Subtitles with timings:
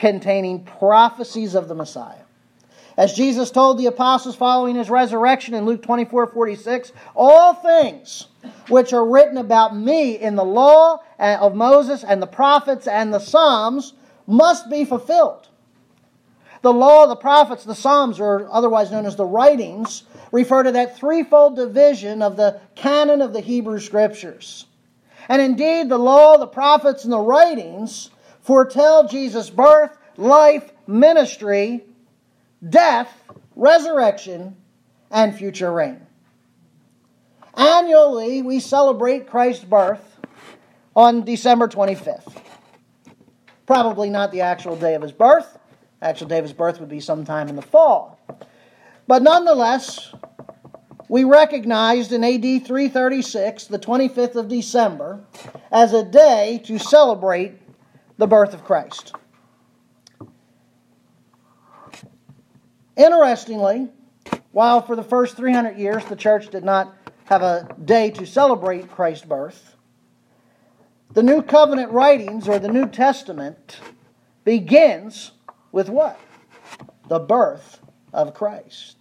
[0.00, 2.24] containing prophecies of the Messiah.
[2.96, 8.26] As Jesus told the apostles following his resurrection in Luke 24 46, all things
[8.68, 13.20] which are written about me in the law of Moses and the prophets and the
[13.20, 13.92] Psalms
[14.26, 15.46] must be fulfilled.
[16.62, 20.02] The law, the prophets, the Psalms, or otherwise known as the writings,
[20.32, 24.66] refer to that threefold division of the canon of the Hebrew Scriptures.
[25.28, 31.84] And indeed, the law, the prophets, and the writings foretell Jesus' birth, life, ministry,
[32.66, 33.12] death,
[33.54, 34.56] resurrection,
[35.10, 36.06] and future reign.
[37.54, 40.20] Annually, we celebrate Christ's birth
[40.94, 42.40] on December 25th.
[43.66, 45.58] Probably not the actual day of his birth.
[46.00, 48.18] Actual day of his birth would be sometime in the fall.
[49.06, 50.14] But nonetheless,
[51.08, 55.20] we recognized in AD 336, the 25th of December,
[55.70, 57.60] as a day to celebrate
[58.18, 59.14] the birth of Christ.
[62.96, 63.88] Interestingly,
[64.52, 66.94] while for the first 300 years the church did not
[67.26, 69.76] have a day to celebrate Christ's birth,
[71.12, 73.80] the New Covenant writings or the New Testament
[74.44, 75.30] begins
[75.72, 76.20] with what?
[77.08, 77.80] The birth
[78.12, 78.97] of Christ.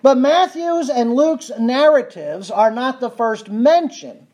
[0.00, 4.26] But Matthew's and Luke's narratives are not the first mention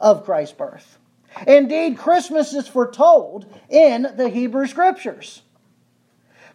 [0.00, 0.98] of Christ's birth.
[1.46, 5.42] Indeed, Christmas is foretold in the Hebrew Scriptures.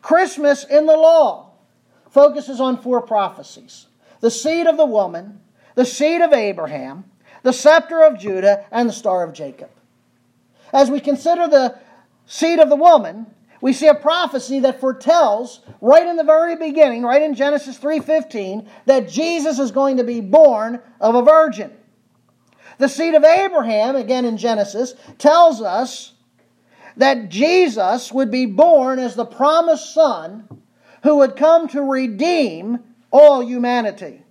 [0.02, 1.52] Christmas in the law
[2.10, 3.88] focuses on four prophecies
[4.20, 5.40] the seed of the woman,
[5.76, 7.06] the seed of Abraham,
[7.44, 9.70] the scepter of Judah, and the star of Jacob.
[10.74, 11.78] As we consider the
[12.26, 13.26] seed of the woman,
[13.62, 18.68] we see a prophecy that foretells right in the very beginning, right in Genesis 3:15,
[18.86, 21.72] that Jesus is going to be born of a virgin.
[22.80, 26.14] The seed of Abraham, again in Genesis, tells us
[26.98, 30.48] that Jesus would be born as the promised Son
[31.04, 32.80] who would come to redeem
[33.12, 34.24] all humanity.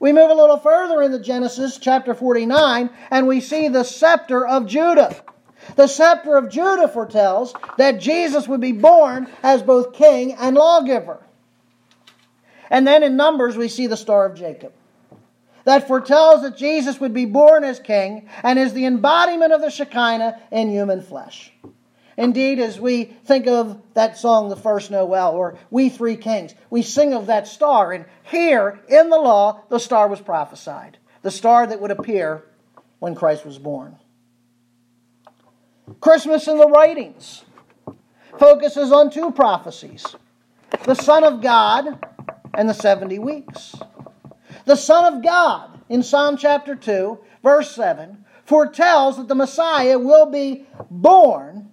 [0.00, 4.66] We move a little further into Genesis chapter 49 and we see the scepter of
[4.66, 5.14] Judah.
[5.78, 11.20] The scepter of Judah foretells that Jesus would be born as both king and lawgiver.
[12.68, 14.72] And then in Numbers, we see the Star of Jacob
[15.62, 19.70] that foretells that Jesus would be born as king and is the embodiment of the
[19.70, 21.52] Shekinah in human flesh.
[22.16, 26.82] Indeed, as we think of that song, The First Noel, or We Three Kings, we
[26.82, 27.92] sing of that star.
[27.92, 30.98] And here in the law, the star was prophesied.
[31.22, 32.42] The star that would appear
[32.98, 33.96] when Christ was born.
[36.00, 37.44] Christmas in the writings
[38.38, 40.04] focuses on two prophecies
[40.84, 42.04] the Son of God
[42.54, 43.74] and the 70 weeks.
[44.64, 50.26] The Son of God, in Psalm chapter 2, verse 7, foretells that the Messiah will
[50.26, 51.70] be born,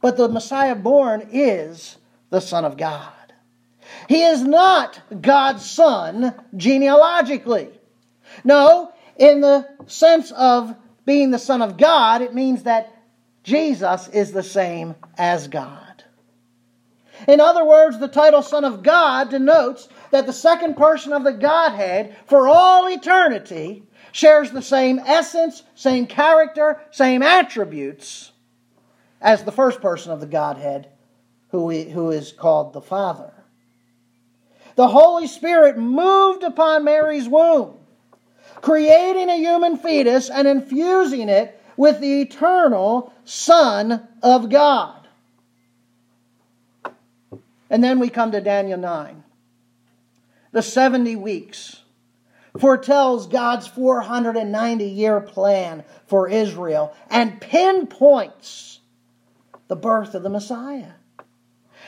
[0.00, 1.98] but the Messiah born is
[2.30, 3.12] the Son of God.
[4.08, 7.68] He is not God's Son genealogically.
[8.44, 12.94] No, in the sense of being the Son of God, it means that
[13.42, 16.04] Jesus is the same as God.
[17.28, 21.32] In other words, the title Son of God denotes that the second person of the
[21.32, 28.32] Godhead for all eternity shares the same essence, same character, same attributes
[29.20, 30.88] as the first person of the Godhead,
[31.50, 33.32] who, is called the Father.
[34.76, 37.76] The Holy Spirit moved upon Mary's womb,
[38.62, 45.06] creating a human fetus and infusing it with the eternal Son of God.
[47.70, 49.22] And then we come to Daniel 9
[50.50, 51.80] the 70 weeks,
[52.58, 58.80] foretells God's 490 year plan for Israel and pinpoints
[59.68, 60.94] the birth of the Messiah.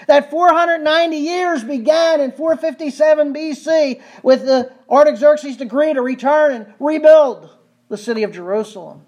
[0.06, 7.50] That 490 years began in 457 BC with the Artaxerxes' decree to return and rebuild
[7.88, 9.02] the city of Jerusalem.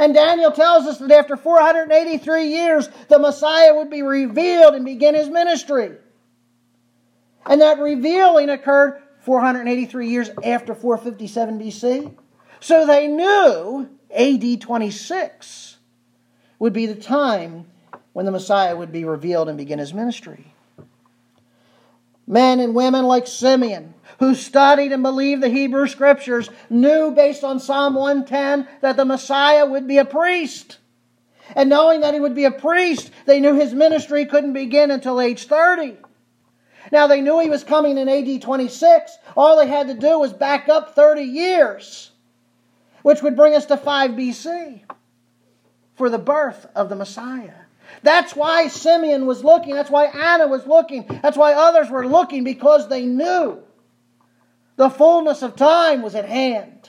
[0.00, 5.14] And Daniel tells us that after 483 years, the Messiah would be revealed and begin
[5.14, 5.94] his ministry.
[7.44, 12.14] And that revealing occurred 483 years after 457 BC.
[12.60, 15.76] So they knew AD 26
[16.58, 17.66] would be the time
[18.14, 20.54] when the Messiah would be revealed and begin his ministry.
[22.26, 27.58] Men and women like Simeon, who studied and believed the Hebrew Scriptures, knew based on
[27.58, 30.78] Psalm 110 that the Messiah would be a priest.
[31.56, 35.20] And knowing that he would be a priest, they knew his ministry couldn't begin until
[35.20, 35.96] age 30.
[36.92, 39.18] Now they knew he was coming in AD 26.
[39.36, 42.10] All they had to do was back up 30 years,
[43.02, 44.82] which would bring us to 5 BC
[45.94, 47.54] for the birth of the Messiah.
[48.02, 49.74] That's why Simeon was looking.
[49.74, 51.06] That's why Anna was looking.
[51.22, 53.62] That's why others were looking because they knew
[54.80, 56.88] the fullness of time was at hand.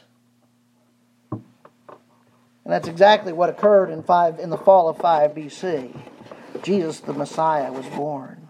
[1.30, 1.42] And
[2.64, 6.00] that's exactly what occurred in, five, in the fall of 5 BC.
[6.64, 8.48] Jesus the Messiah was born.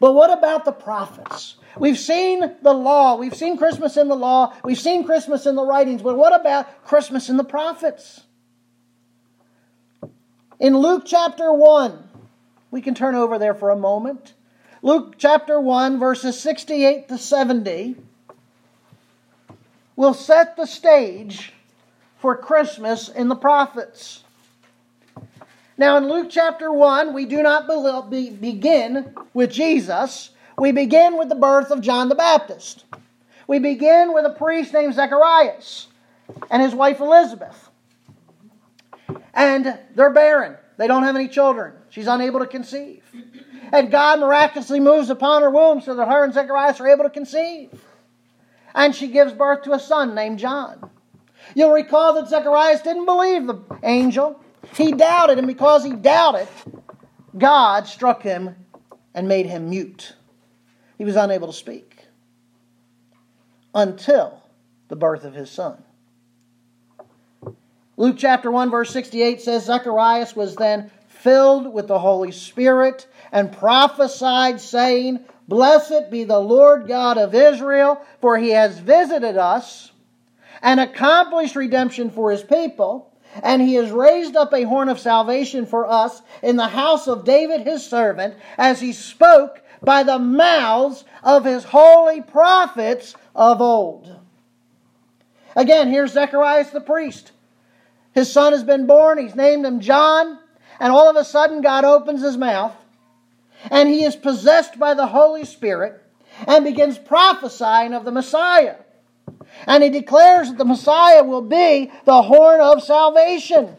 [0.00, 1.56] But what about the prophets?
[1.76, 3.16] We've seen the law.
[3.16, 4.54] We've seen Christmas in the law.
[4.64, 6.00] We've seen Christmas in the writings.
[6.00, 8.22] But what about Christmas in the prophets?
[10.58, 12.08] In Luke chapter 1,
[12.70, 14.32] we can turn over there for a moment.
[14.80, 17.96] Luke chapter 1, verses 68 to 70,
[19.96, 21.52] will set the stage
[22.18, 24.24] for Christmas in the prophets.
[25.76, 30.30] Now, in Luke chapter 1, we do not begin with Jesus.
[30.56, 32.84] We begin with the birth of John the Baptist.
[33.46, 35.88] We begin with a priest named Zacharias
[36.50, 37.70] and his wife Elizabeth.
[39.34, 40.56] And they're barren.
[40.76, 41.74] They don't have any children.
[41.90, 43.02] She's unable to conceive.
[43.72, 47.10] And God miraculously moves upon her womb so that her and Zacharias are able to
[47.10, 47.70] conceive.
[48.74, 50.90] And she gives birth to a son named John.
[51.54, 54.40] You'll recall that Zacharias didn't believe the angel.
[54.76, 56.48] He doubted, and because he doubted,
[57.36, 58.56] God struck him
[59.14, 60.14] and made him mute.
[60.98, 61.98] He was unable to speak
[63.74, 64.42] until
[64.88, 65.82] the birth of his son.
[67.96, 70.90] Luke chapter 1, verse 68 says Zacharias was then
[71.24, 78.00] filled with the Holy Spirit and prophesied, saying, Blessed be the Lord God of Israel,
[78.20, 79.90] for he has visited us
[80.60, 83.10] and accomplished redemption for his people.
[83.42, 87.24] And he has raised up a horn of salvation for us in the house of
[87.24, 94.14] David his servant, as he spoke by the mouths of his holy prophets of old.
[95.56, 97.32] Again, here's Zacharias the priest.
[98.12, 99.18] His son has been born.
[99.18, 100.38] He's named him John.
[100.80, 102.74] And all of a sudden, God opens his mouth
[103.70, 106.02] and he is possessed by the Holy Spirit
[106.46, 108.76] and begins prophesying of the Messiah.
[109.66, 113.76] And he declares that the Messiah will be the horn of salvation.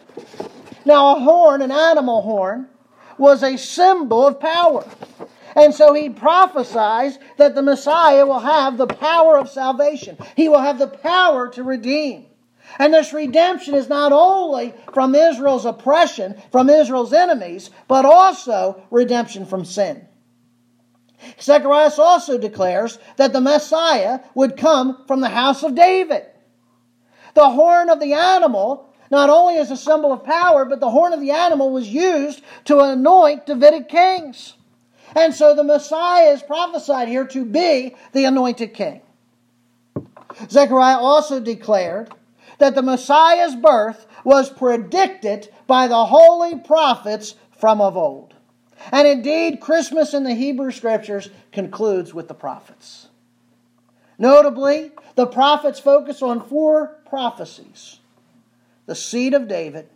[0.85, 2.67] Now, a horn, an animal horn,
[3.17, 4.85] was a symbol of power.
[5.55, 10.17] And so he prophesies that the Messiah will have the power of salvation.
[10.35, 12.25] He will have the power to redeem.
[12.77, 19.45] And this redemption is not only from Israel's oppression, from Israel's enemies, but also redemption
[19.45, 20.07] from sin.
[21.39, 26.25] Zechariah also declares that the Messiah would come from the house of David.
[27.33, 31.13] The horn of the animal not only is a symbol of power, but the horn
[31.13, 34.55] of the animal was used to anoint Davidic kings.
[35.15, 39.01] And so the Messiah is prophesied here to be the anointed king.
[40.49, 42.13] Zechariah also declared
[42.59, 48.33] that the Messiah's birth was predicted by the holy prophets from of old.
[48.91, 53.07] And indeed, Christmas in the Hebrew Scriptures concludes with the prophets.
[54.17, 57.99] Notably, the prophets focus on four prophecies
[58.85, 59.89] the seed of David,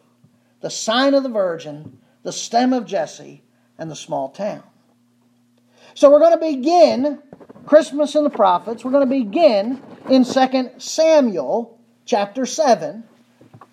[0.61, 3.43] the sign of the virgin, the stem of Jesse,
[3.77, 4.63] and the small town.
[5.93, 7.21] So we're going to begin
[7.67, 8.83] Christmas in the prophets.
[8.83, 11.78] We're going to begin in 2 Samuel
[12.09, 13.03] chapter 7,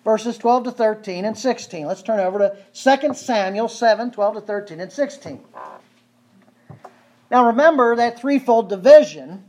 [0.05, 1.87] verses 12 to 13 and 16.
[1.87, 5.39] Let's turn over to 2 Samuel 7, 12 to 13 and 16.
[7.31, 9.43] Now remember that threefold division.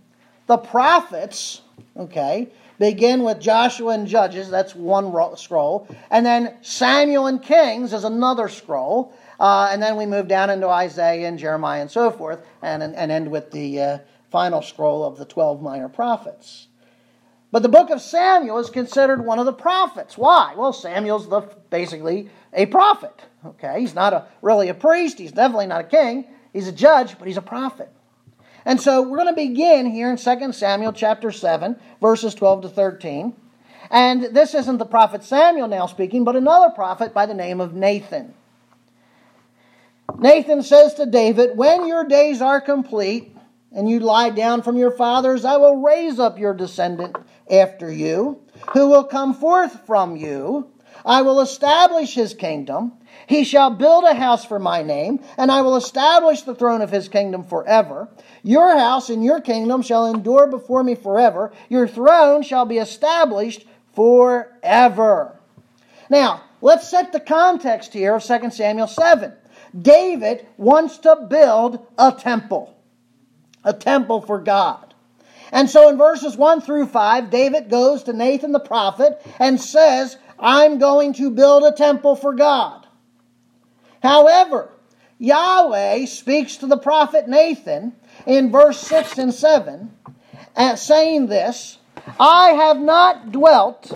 [0.47, 1.61] The prophets,
[1.99, 8.05] okay, begin with Joshua and Judges, that's one scroll, and then Samuel and Kings is
[8.05, 12.41] another scroll, uh, and then we move down into Isaiah and Jeremiah and so forth,
[12.63, 13.99] and, and end with the uh,
[14.31, 16.69] final scroll of the 12 minor prophets.
[17.51, 20.19] But the book of Samuel is considered one of the prophets.
[20.19, 20.55] Why?
[20.55, 21.41] Well, Samuel's the,
[21.71, 23.23] basically a prophet.
[23.45, 25.19] Okay, he's not a, really a priest.
[25.19, 26.27] He's definitely not a king.
[26.53, 27.91] He's a judge, but he's a prophet.
[28.65, 32.69] And so we're going to begin here in 2 Samuel chapter 7, verses 12 to
[32.69, 33.35] 13.
[33.91, 37.73] And this isn't the prophet Samuel now speaking, but another prophet by the name of
[37.73, 38.35] Nathan.
[40.19, 43.35] Nathan says to David, When your days are complete,
[43.73, 47.17] and you lie down from your fathers, I will raise up your descendant
[47.51, 48.41] after you,
[48.71, 50.69] who will come forth from you.
[51.05, 52.93] I will establish his kingdom.
[53.27, 56.91] He shall build a house for my name, and I will establish the throne of
[56.91, 58.09] his kingdom forever.
[58.43, 61.53] Your house and your kingdom shall endure before me forever.
[61.69, 63.65] Your throne shall be established
[63.95, 65.39] forever.
[66.11, 69.33] Now, let's set the context here of 2 Samuel 7.
[69.81, 72.75] David wants to build a temple.
[73.65, 74.88] a temple for God.
[75.53, 80.17] And so in verses 1 through 5, David goes to Nathan the prophet and says,
[80.39, 82.87] I'm going to build a temple for God.
[84.03, 84.71] However,
[85.19, 87.95] Yahweh speaks to the prophet Nathan
[88.27, 89.91] in verse 6 and 7,
[90.57, 91.79] uh, saying this
[92.21, 93.91] I have not dwelt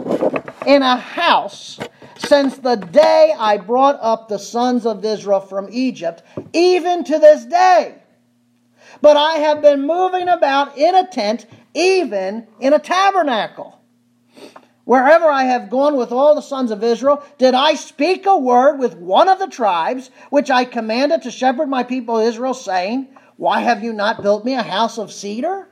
[0.66, 1.78] in a house
[2.18, 7.44] since the day I brought up the sons of Israel from Egypt, even to this
[7.44, 8.01] day.
[9.02, 11.44] But I have been moving about in a tent,
[11.74, 13.80] even in a tabernacle.
[14.84, 18.78] Wherever I have gone with all the sons of Israel, did I speak a word
[18.78, 23.60] with one of the tribes, which I commanded to shepherd my people Israel, saying, Why
[23.60, 25.68] have you not built me a house of cedar?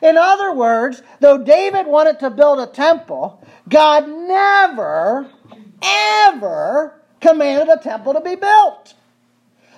[0.00, 5.26] In other words, though David wanted to build a temple, God never,
[6.26, 8.94] ever commanded a temple to be built.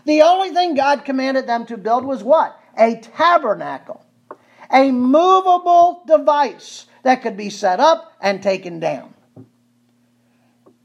[0.06, 2.58] The only thing God commanded them to build was what?
[2.78, 4.06] A tabernacle,
[4.72, 9.14] a movable device that could be set up and taken down.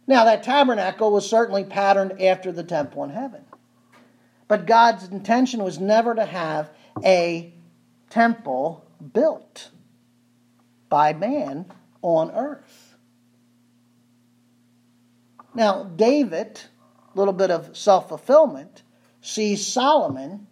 [0.08, 3.46] Now, that tabernacle was certainly patterned after the temple in heaven.
[4.48, 6.72] But God's intention was never to have
[7.04, 7.54] a
[8.10, 9.70] temple built
[10.90, 12.96] by man on earth.
[15.54, 16.60] Now, David,
[17.14, 18.81] a little bit of self fulfillment,
[19.22, 20.48] sees Solomon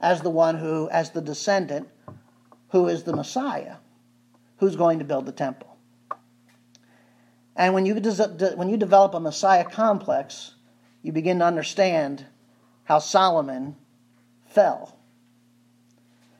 [0.00, 1.88] as the one who, as the descendant,
[2.70, 3.76] who is the Messiah,
[4.58, 5.76] who's going to build the temple.
[7.54, 10.54] And when you, when you develop a Messiah complex,
[11.02, 12.26] you begin to understand
[12.84, 13.76] how Solomon
[14.46, 14.96] fell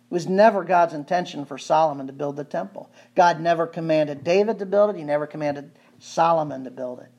[0.08, 2.90] it was never God's intention for Solomon to build the temple.
[3.16, 7.10] God never commanded David to build it, he never commanded Solomon to build it.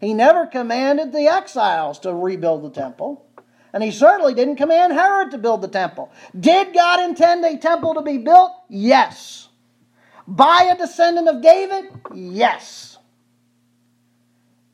[0.00, 3.24] He never commanded the exiles to rebuild the temple.
[3.72, 6.10] And he certainly didn't command Herod to build the temple.
[6.38, 8.52] Did God intend a temple to be built?
[8.68, 9.48] Yes.
[10.28, 11.86] By a descendant of David?
[12.14, 12.98] Yes.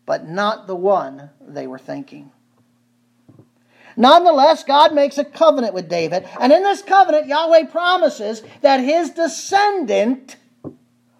[0.05, 2.33] But not the one they were thinking.
[3.97, 6.27] Nonetheless, God makes a covenant with David.
[6.41, 10.37] And in this covenant, Yahweh promises that his descendant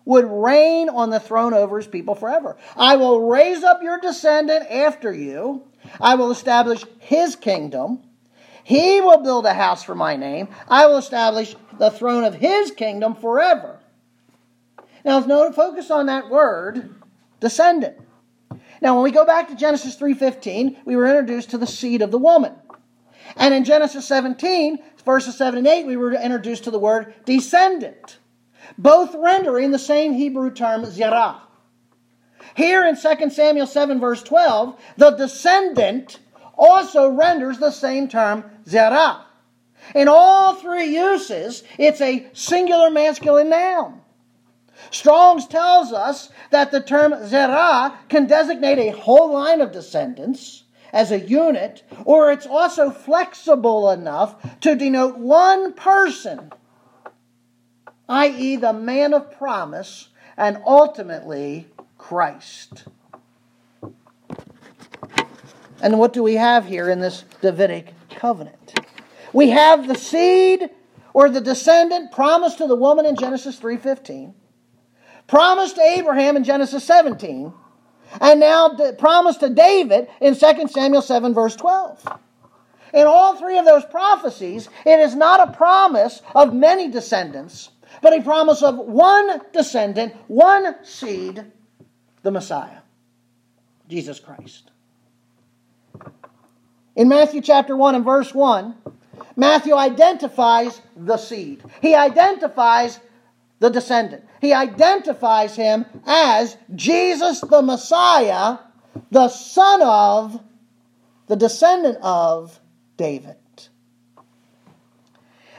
[0.05, 2.57] would reign on the throne over his people forever.
[2.77, 5.65] I will raise up your descendant after you.
[6.01, 8.01] I will establish his kingdom.
[8.65, 10.49] He will build a house for my name.
[10.69, 13.81] I will establish the throne of his kingdom forever.
[15.05, 16.95] Now, no focus on that word,
[17.41, 17.97] descendant.
[18.81, 22.11] Now, when we go back to Genesis 3:15, we were introduced to the seed of
[22.11, 22.55] the woman.
[23.37, 28.19] And in Genesis 17, verses 7 and 8, we were introduced to the word descendant,
[28.77, 31.43] both rendering the same Hebrew term zerah.
[32.59, 36.19] Here in 2 Samuel 7, verse 12, the descendant
[36.57, 39.27] also renders the same term zerah.
[39.95, 44.01] In all three uses, it's a singular masculine noun.
[44.91, 51.13] Strong's tells us that the term zerah can designate a whole line of descendants as
[51.13, 56.51] a unit, or it's also flexible enough to denote one person,
[58.09, 62.85] i.e., the man of promise, and ultimately Christ.
[65.83, 68.81] And what do we have here in this Davidic covenant?
[69.33, 70.71] We have the seed
[71.13, 74.35] or the descendant promised to the woman in Genesis 3:15,
[75.27, 77.53] promised to Abraham in Genesis 17,
[78.21, 82.07] and now promised to David in 2 Samuel 7, verse 12.
[82.95, 88.19] In all three of those prophecies, it is not a promise of many descendants, but
[88.19, 91.53] a promise of one descendant, one seed,
[92.29, 92.81] the Messiah,
[93.89, 94.71] Jesus Christ.
[96.95, 98.75] In Matthew chapter 1 and verse 1,
[99.35, 101.65] Matthew identifies the seed.
[101.81, 103.01] He identifies
[103.61, 104.27] the descendant.
[104.43, 108.59] He identifies him as Jesus the Messiah,
[109.11, 110.39] the son of,
[111.29, 112.61] the descendant of
[112.99, 113.37] David.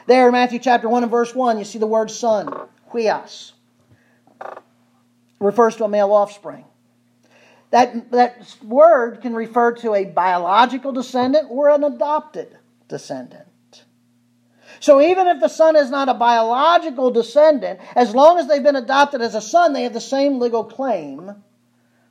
[0.06, 2.54] There in Matthew chapter 1 and verse 1, you see the word son,
[2.92, 3.54] huios.
[5.40, 6.66] Refers to a male offspring.
[7.72, 13.46] That, that word can refer to a biological descendant or an adopted descendant.
[14.80, 18.76] So even if the son is not a biological descendant, as long as they've been
[18.76, 21.36] adopted as a son, they have the same legal claim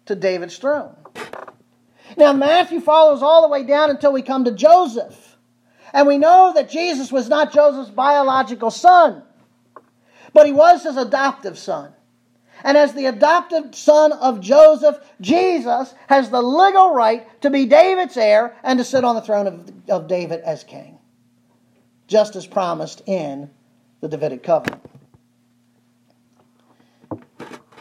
[0.06, 0.94] to David's throne.
[2.16, 5.37] Now, Matthew follows all the way down until we come to Joseph.
[5.92, 9.23] And we know that Jesus was not Joseph's biological son,
[10.32, 11.92] but he was his adoptive son.
[12.64, 18.16] And as the adopted son of Joseph, Jesus has the legal right to be David's
[18.16, 20.98] heir and to sit on the throne of, of David as king.
[22.08, 23.50] just as promised in
[24.00, 24.82] the Davidic covenant.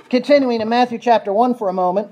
[0.10, 2.12] Continuing in Matthew chapter 1 for a moment,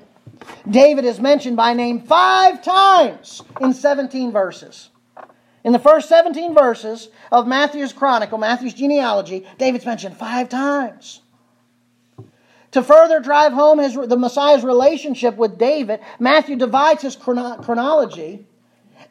[0.69, 4.89] David is mentioned by name five times in 17 verses.
[5.63, 11.21] In the first 17 verses of Matthew's chronicle, Matthew's genealogy, David's mentioned five times.
[12.75, 18.47] To further drive home his, the Messiah's relationship with David, Matthew divides his chrono- chronology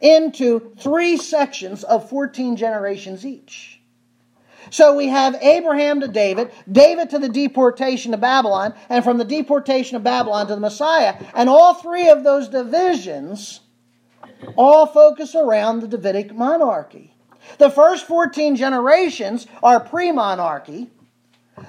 [0.03, 3.81] into three sections of 14 generations each.
[4.69, 9.25] So we have Abraham to David, David to the deportation to Babylon, and from the
[9.25, 11.15] deportation of Babylon to the Messiah.
[11.33, 13.61] And all three of those divisions
[14.57, 17.15] all focus around the Davidic monarchy.
[17.57, 20.91] The first 14 generations are pre monarchy,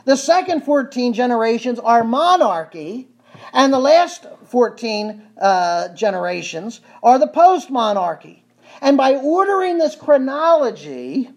[0.06, 3.08] the second 14 generations are monarchy,
[3.54, 8.44] and the last 14 uh, generations are the post monarchy.
[8.82, 11.30] And by ordering this chronology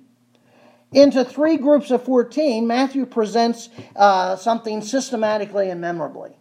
[0.93, 6.37] into three groups of 14, Matthew presents uh, something systematically and memorably.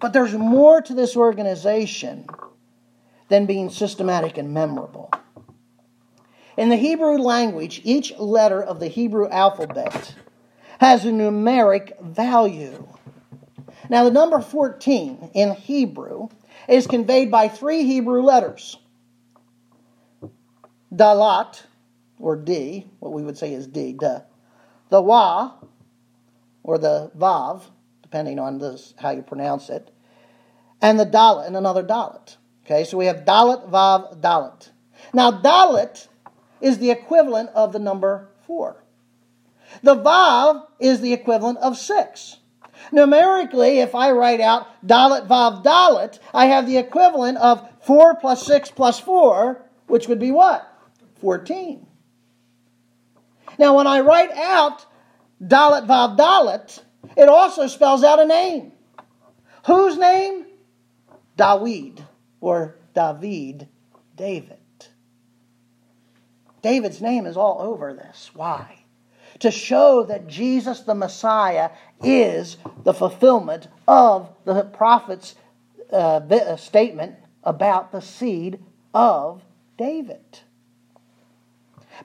[0.00, 2.26] But there's more to this organization
[3.28, 5.10] than being systematic and memorable.
[6.56, 10.14] In the Hebrew language, each letter of the Hebrew alphabet
[10.78, 12.86] has a numeric value.
[13.88, 16.28] Now, the number 14 in Hebrew
[16.68, 18.78] is conveyed by three Hebrew letters
[20.94, 21.62] Dalat,
[22.18, 24.20] or D, what we would say is D, duh.
[24.90, 25.54] The Wa,
[26.62, 27.62] or the Vav,
[28.02, 29.90] depending on this, how you pronounce it,
[30.80, 32.36] and the Dalet, and another Dalet.
[32.64, 34.70] Okay, so we have Dalet, Vav, Dalet.
[35.12, 36.06] Now, Dalet
[36.60, 38.83] is the equivalent of the number 4.
[39.82, 42.36] The Vav is the equivalent of 6.
[42.92, 48.46] Numerically, if I write out Dalet, Vav, Dalet, I have the equivalent of 4 plus
[48.46, 50.66] 6 plus 4, which would be what?
[51.20, 51.86] 14.
[53.58, 54.84] Now, when I write out
[55.42, 56.82] Dalet, Vav, Dalet,
[57.16, 58.72] it also spells out a name.
[59.66, 60.46] Whose name?
[61.36, 62.04] Dawid,
[62.40, 63.68] or David,
[64.14, 64.58] David.
[66.62, 68.30] David's name is all over this.
[68.34, 68.83] Why?
[69.44, 71.68] To show that Jesus the Messiah
[72.02, 75.34] is the fulfillment of the prophet's
[75.92, 78.58] uh, uh, statement about the seed
[78.94, 79.42] of
[79.76, 80.40] David.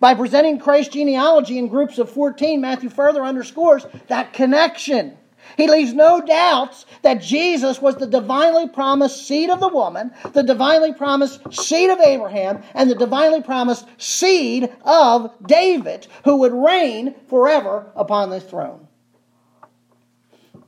[0.02, 5.18] By presenting Christ's genealogy in groups of 14, Matthew further underscores that connection
[5.58, 10.44] he leaves no doubts that Jesus was the divinely promised seed of the woman, the
[10.44, 17.16] divinely promised seed of Abraham, and the divinely promised seed of David, who would reign
[17.28, 18.88] forever upon this throne.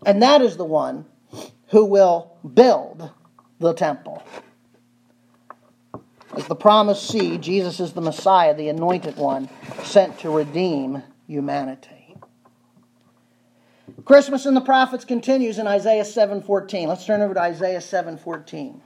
[0.06, 1.06] And that is the one
[1.68, 3.12] who will build
[3.60, 4.24] the temple.
[6.36, 9.50] As the promised seed, Jesus is the Messiah, the anointed one,
[9.84, 11.91] sent to redeem humanity.
[14.06, 16.88] Christmas and the prophets continues in Isaiah 7:14.
[16.88, 18.82] Let's turn over to Isaiah 7:14.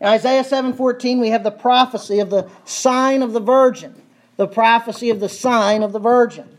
[0.00, 3.94] In Isaiah 7:14 we have the prophecy of the sign of the virgin,
[4.36, 6.58] the prophecy of the sign of the virgin.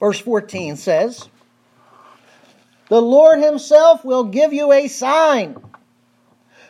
[0.00, 1.28] Verse 14 says,
[2.88, 5.56] "The Lord himself will give you a sign.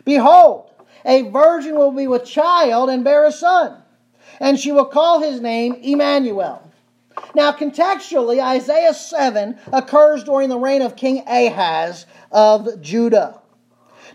[0.05, 0.71] Behold,
[1.05, 3.82] a virgin will be with child and bear a son."
[4.41, 6.71] And she will call his name Emmanuel.
[7.35, 13.41] Now, contextually, Isaiah 7 occurs during the reign of King Ahaz of Judah.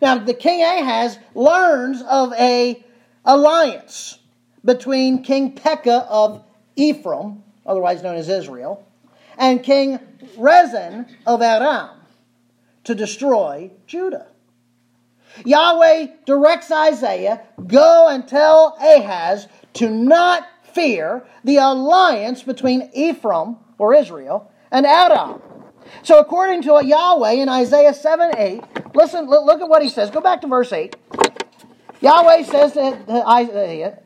[0.02, 2.84] Now, the King Ahaz learns of a
[3.26, 4.20] alliance
[4.64, 6.44] between King Pekah of
[6.76, 8.86] Ephraim, otherwise known as Israel,
[9.38, 10.00] and King
[10.38, 11.98] Rezin of Aram
[12.84, 14.28] to destroy Judah.
[15.46, 23.94] Yahweh directs Isaiah, Go and tell Ahaz to not fear the alliance between Ephraim, or
[23.94, 25.42] Israel, and Aram.
[26.04, 28.62] So, according to Yahweh in Isaiah 7 8,
[28.94, 30.10] listen, look at what he says.
[30.10, 30.96] Go back to verse 8.
[32.02, 34.00] Yahweh says to Isaiah,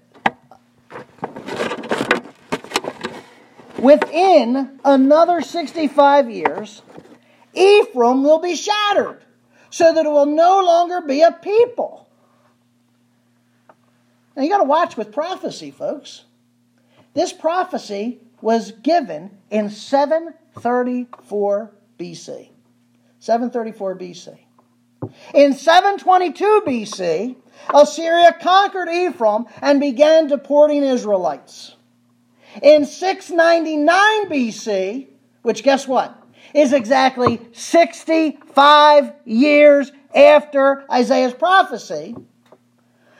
[3.78, 6.84] Within another 65 years,
[7.54, 9.24] Ephraim will be shattered,
[9.72, 12.08] so that it will no longer be a people.
[14.36, 16.26] Now you got to watch with prophecy, folks.
[17.14, 22.50] This prophecy was given in 734 BC.
[23.20, 24.38] 734 BC.
[25.34, 27.36] In 722 BC,
[27.74, 31.76] Assyria conquered Ephraim and began deporting Israelites.
[32.62, 35.08] In 699 BC,
[35.42, 36.21] which guess what?
[36.54, 42.16] Is exactly 65 years after Isaiah's prophecy,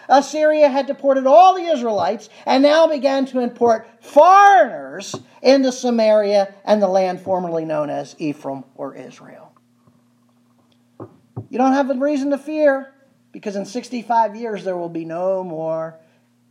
[0.10, 6.82] Assyria had deported all the Israelites and now began to import foreigners into Samaria and
[6.82, 9.54] the land formerly known as Ephraim or Israel.
[11.50, 12.94] You don't have a reason to fear
[13.32, 16.00] because in 65 years there will be no more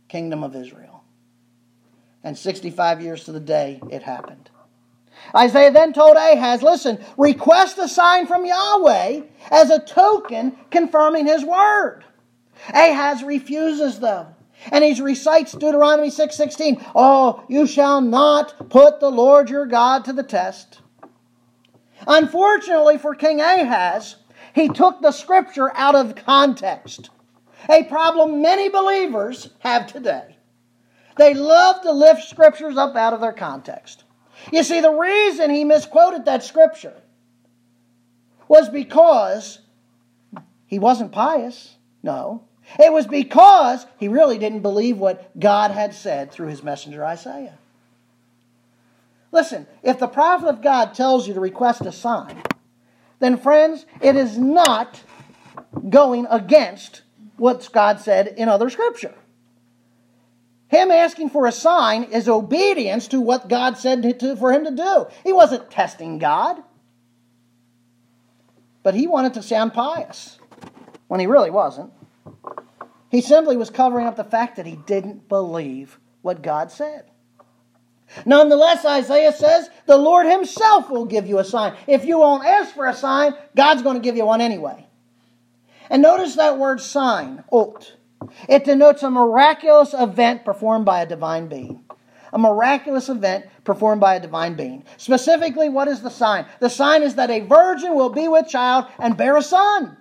[0.07, 1.03] kingdom of Israel.
[2.23, 4.50] And 65 years to the day it happened.
[5.35, 11.45] Isaiah then told Ahaz, listen, request a sign from Yahweh as a token confirming his
[11.45, 12.03] word.
[12.69, 14.27] Ahaz refuses them.
[14.71, 20.13] And he recites Deuteronomy 6:16, "Oh, you shall not put the Lord your God to
[20.13, 20.81] the test."
[22.05, 24.17] Unfortunately for King Ahaz,
[24.53, 27.09] he took the scripture out of context.
[27.69, 30.37] A problem many believers have today.
[31.17, 34.03] They love to lift scriptures up out of their context.
[34.51, 36.95] You see, the reason he misquoted that scripture
[38.47, 39.59] was because
[40.65, 41.75] he wasn't pious.
[42.03, 42.43] No.
[42.79, 47.57] It was because he really didn't believe what God had said through his messenger Isaiah.
[49.31, 52.41] Listen, if the prophet of God tells you to request a sign,
[53.19, 55.01] then, friends, it is not
[55.89, 57.03] going against
[57.37, 59.13] what God said in other scripture.
[60.71, 64.71] Him asking for a sign is obedience to what God said to, for him to
[64.71, 65.07] do.
[65.25, 66.63] He wasn't testing God,
[68.81, 70.39] but he wanted to sound pious
[71.09, 71.91] when he really wasn't.
[73.09, 77.03] He simply was covering up the fact that he didn't believe what God said.
[78.25, 81.75] Nonetheless, Isaiah says, the Lord Himself will give you a sign.
[81.85, 84.87] If you won't ask for a sign, God's going to give you one anyway.
[85.89, 87.91] And notice that word sign, ot.
[88.47, 91.83] It denotes a miraculous event performed by a divine being.
[92.33, 94.85] A miraculous event performed by a divine being.
[94.97, 96.45] Specifically, what is the sign?
[96.59, 99.97] The sign is that a virgin will be with child and bear a son.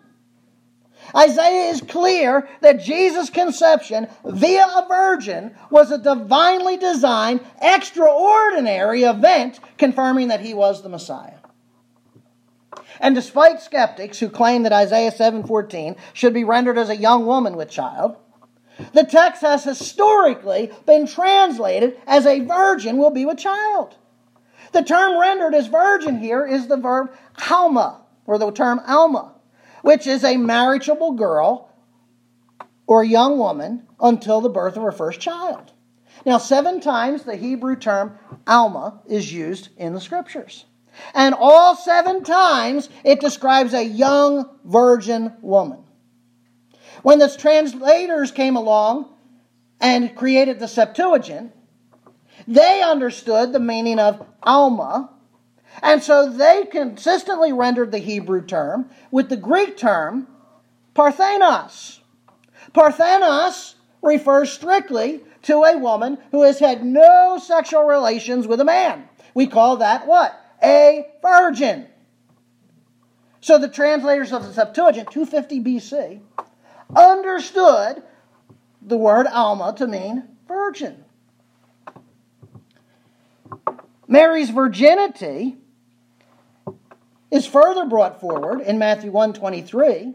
[1.16, 9.58] Isaiah is clear that Jesus' conception via a virgin was a divinely designed, extraordinary event
[9.76, 11.39] confirming that he was the Messiah.
[13.00, 17.56] And despite skeptics who claim that Isaiah 7:14 should be rendered as a young woman
[17.56, 18.16] with child,
[18.92, 23.96] the text has historically been translated as a virgin will be with child.
[24.72, 27.12] The term rendered as virgin here is the verb
[27.50, 29.32] alma, or the term alma
[29.82, 31.70] which is a marriageable girl
[32.86, 35.72] or young woman until the birth of her first child.
[36.26, 40.66] Now, seven times the Hebrew term Alma is used in the scriptures.
[41.14, 45.84] And all seven times it describes a young virgin woman.
[47.02, 49.08] When the translators came along
[49.80, 51.52] and created the Septuagint,
[52.46, 55.10] they understood the meaning of Alma
[55.82, 60.26] and so they consistently rendered the Hebrew term with the Greek term
[60.94, 62.00] parthenos.
[62.72, 69.08] Parthenos refers strictly to a woman who has had no sexual relations with a man.
[69.34, 70.38] We call that what?
[70.62, 71.86] A virgin.
[73.40, 76.20] So the translators of the Septuagint, 250 BC,
[76.94, 78.02] understood
[78.82, 81.04] the word alma to mean virgin.
[84.06, 85.56] Mary's virginity
[87.30, 90.14] is further brought forward in Matthew 1:23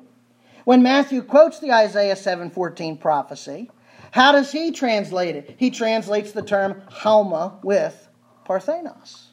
[0.65, 3.71] when Matthew quotes the Isaiah 7:14 prophecy.
[4.11, 5.55] How does he translate it?
[5.57, 8.09] He translates the term Halma with
[8.43, 9.24] Parthenos.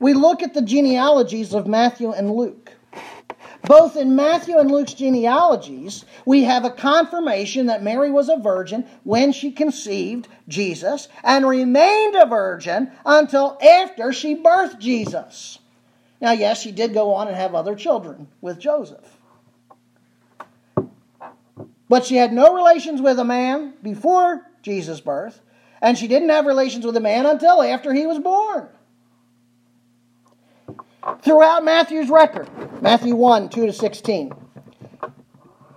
[0.00, 2.72] We look at the genealogies of Matthew and Luke.
[3.64, 8.86] Both in Matthew and Luke's genealogies, we have a confirmation that Mary was a virgin
[9.04, 15.58] when she conceived Jesus and remained a virgin until after she birthed Jesus.
[16.22, 19.18] Now, yes, she did go on and have other children with Joseph.
[21.88, 25.42] But she had no relations with a man before Jesus' birth,
[25.82, 28.68] and she didn't have relations with a man until after he was born.
[31.22, 32.48] Throughout Matthew's record,
[32.82, 34.32] Matthew 1 2 to 16,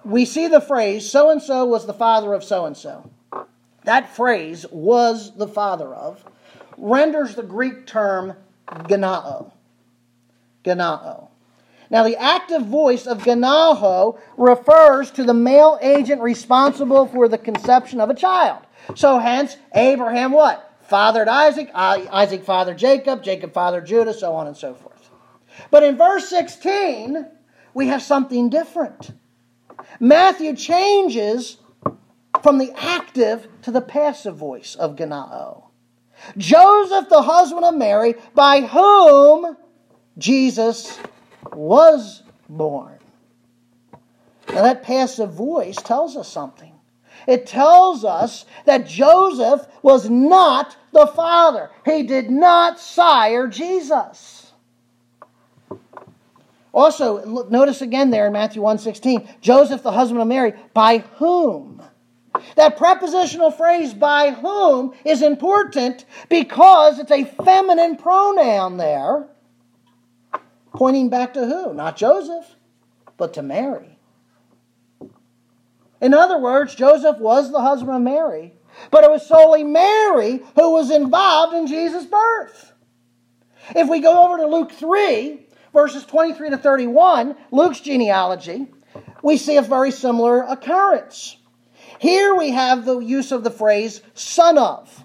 [0.04, 3.10] we see the phrase, so and so was the father of so and so.
[3.86, 6.24] That phrase, was the father of,
[6.78, 8.36] renders the Greek term
[8.68, 9.52] genao.
[10.64, 11.30] Genao.
[11.90, 18.02] Now, the active voice of Genao refers to the male agent responsible for the conception
[18.02, 18.60] of a child.
[18.96, 20.72] So, hence, Abraham what?
[20.82, 24.93] Fathered Isaac, Isaac fathered Jacob, Jacob fathered Judah, so on and so forth.
[25.72, 27.26] But in verse 16,
[27.74, 29.12] we have something different.
[30.00, 31.58] Matthew changes
[32.42, 35.66] from the active to the passive voice of Genao.
[36.38, 39.58] Joseph, the husband of Mary, by whom
[40.18, 41.00] Jesus
[41.52, 43.00] was born.
[44.50, 46.74] Now, that passive voice tells us something.
[47.28, 51.70] It tells us that Joseph was not the father.
[51.86, 54.33] He did not sire Jesus.
[56.74, 61.82] Also, look, notice again there in Matthew 1:16, Joseph the husband of Mary, by whom?
[62.56, 69.30] That prepositional phrase by whom is important because it's a feminine pronoun there,
[70.74, 71.76] pointing back to who?
[71.76, 72.56] Not Joseph,
[73.18, 74.00] but to Mary.
[76.02, 78.56] In other words, Joseph was the husband of Mary,
[78.90, 82.74] but it was solely Mary who was involved in Jesus' birth.
[83.76, 88.68] If we go over to Luke 3, verses 23 to 31, Luke's genealogy,
[89.22, 91.38] we see a very similar occurrence.
[92.00, 95.04] Here we have the use of the phrase son of.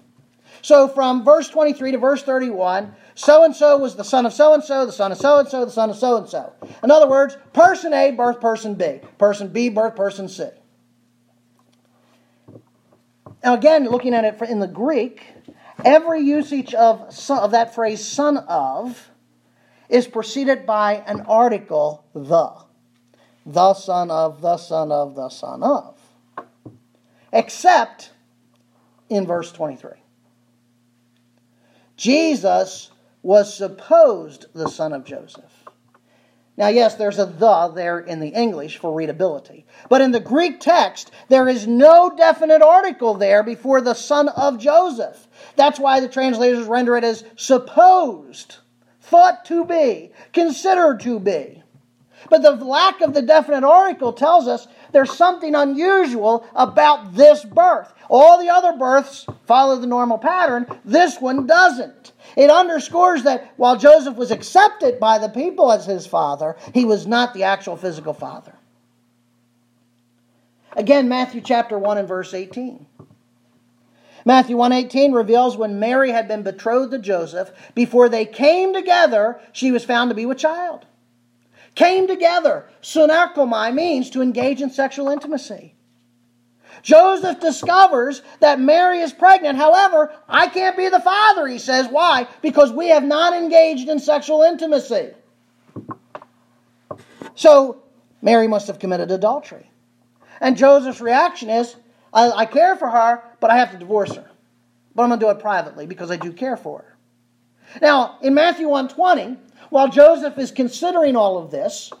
[0.61, 4.53] So from verse 23 to verse 31, so and so was the son of so
[4.53, 6.53] and so, the son of so and so, the son of so and so.
[6.83, 10.47] In other words, person A, birth person B, person B, birth person C.
[13.43, 15.23] Now, again, looking at it in the Greek,
[15.85, 19.09] every usage of, of that phrase son of
[19.89, 22.51] is preceded by an article, the.
[23.45, 25.99] The son of, the son of, the son of
[27.31, 28.11] except
[29.09, 29.91] in verse 23.
[31.97, 35.43] Jesus was supposed the son of Joseph.
[36.55, 39.65] Now, yes, there's a the there in the English for readability.
[39.89, 44.59] But in the Greek text, there is no definite article there before the son of
[44.59, 45.27] Joseph.
[45.55, 48.57] That's why the translators render it as supposed,
[49.09, 51.63] thought to be, considered to be.
[52.29, 57.93] But the lack of the definite article tells us there's something unusual about this birth.
[58.09, 62.11] All the other births follow the normal pattern, this one doesn't.
[62.35, 67.07] It underscores that while Joseph was accepted by the people as his father, he was
[67.07, 68.53] not the actual physical father.
[70.73, 72.85] Again, Matthew chapter 1 and verse 18.
[74.29, 79.71] Matthew 1:18 reveals when Mary had been betrothed to Joseph, before they came together, she
[79.71, 80.85] was found to be with child
[81.79, 82.65] came together.
[82.81, 85.75] Sunerchomai means to engage in sexual intimacy.
[86.81, 89.57] Joseph discovers that Mary is pregnant.
[89.57, 91.87] However, I can't be the father, he says.
[91.87, 92.27] Why?
[92.41, 95.11] Because we have not engaged in sexual intimacy.
[97.35, 97.81] So,
[98.21, 99.71] Mary must have committed adultery.
[100.41, 101.77] And Joseph's reaction is,
[102.13, 104.29] I, I care for her, but I have to divorce her.
[104.95, 106.95] But I'm going to do it privately because I do care for her.
[107.81, 109.37] Now, in Matthew 120,
[109.69, 111.91] while Joseph is considering all of this,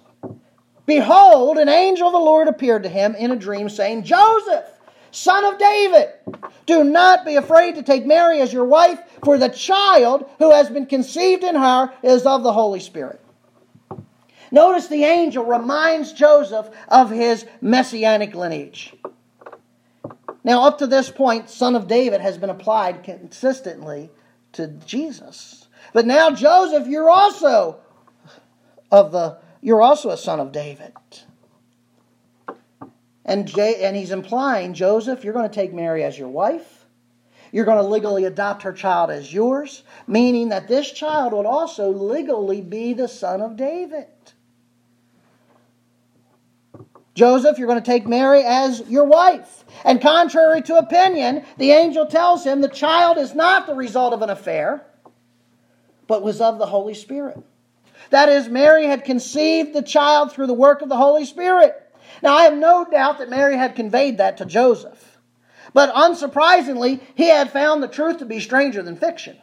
[0.85, 4.65] behold, an angel of the Lord appeared to him in a dream, saying, Joseph,
[5.11, 6.09] son of David,
[6.65, 10.69] do not be afraid to take Mary as your wife, for the child who has
[10.69, 13.21] been conceived in her is of the Holy Spirit.
[14.51, 18.95] Notice the angel reminds Joseph of his messianic lineage.
[20.43, 24.09] Now, up to this point, son of David has been applied consistently
[24.53, 25.67] to Jesus.
[25.93, 27.79] But now, Joseph, you're also
[28.91, 30.93] of the you're also a son of David.
[33.25, 36.85] And, J, and he's implying, Joseph, you're going to take Mary as your wife.
[37.51, 41.91] You're going to legally adopt her child as yours, meaning that this child would also
[41.91, 44.07] legally be the son of David.
[47.19, 49.65] Joseph, you're going to take Mary as your wife.
[49.83, 54.21] And contrary to opinion, the angel tells him the child is not the result of
[54.21, 54.85] an affair
[56.07, 57.37] but was of the Holy Spirit.
[58.09, 61.75] That is, Mary had conceived the child through the work of the Holy Spirit.
[62.23, 65.19] Now, I have no doubt that Mary had conveyed that to Joseph.
[65.73, 69.37] But unsurprisingly, he had found the truth to be stranger than fiction.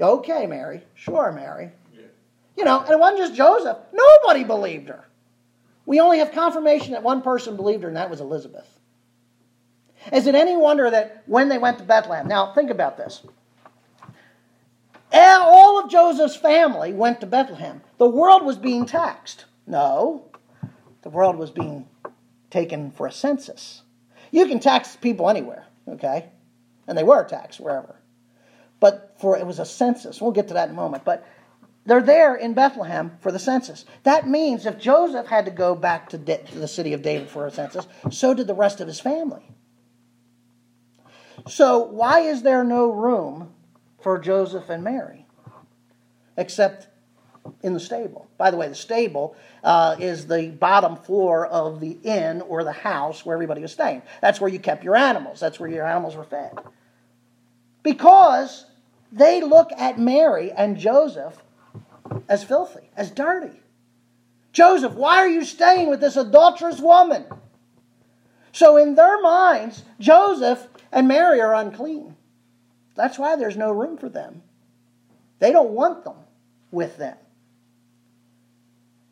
[0.00, 0.84] Okay, Mary.
[0.94, 1.72] Sure, Mary.
[2.56, 3.78] You know, and it wasn't just Joseph.
[3.92, 5.06] Nobody believed her.
[5.86, 8.68] We only have confirmation that one person believed her, and that was Elizabeth.
[10.12, 13.22] Is it any wonder that when they went to Bethlehem, now think about this
[15.42, 17.82] all of Joseph's family went to Bethlehem.
[17.98, 19.44] The world was being taxed.
[19.66, 20.24] No,
[21.02, 21.86] the world was being
[22.50, 23.82] taken for a census.
[24.30, 26.30] You can tax people anywhere, okay?
[26.86, 27.96] And they were taxed wherever.
[28.80, 30.20] But for it was a census.
[30.20, 31.04] We'll get to that in a moment.
[31.04, 31.26] But
[31.84, 33.84] they're there in Bethlehem for the census.
[34.04, 37.46] That means if Joseph had to go back to, to the city of David for
[37.46, 39.42] a census, so did the rest of his family.
[41.48, 43.52] So why is there no room
[44.02, 45.26] for Joseph and Mary,
[46.36, 46.88] except
[47.62, 48.28] in the stable.
[48.38, 52.72] By the way, the stable uh, is the bottom floor of the inn or the
[52.72, 54.02] house where everybody was staying.
[54.20, 56.52] That's where you kept your animals, that's where your animals were fed.
[57.82, 58.66] Because
[59.10, 61.42] they look at Mary and Joseph
[62.28, 63.60] as filthy, as dirty.
[64.52, 67.24] Joseph, why are you staying with this adulterous woman?
[68.52, 72.16] So, in their minds, Joseph and Mary are unclean.
[72.94, 74.42] That's why there's no room for them.
[75.38, 76.16] They don't want them
[76.70, 77.16] with them.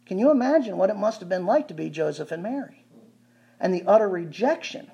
[0.04, 2.84] Can you imagine what it must have been like to be Joseph and Mary?
[3.58, 4.90] And the utter rejection.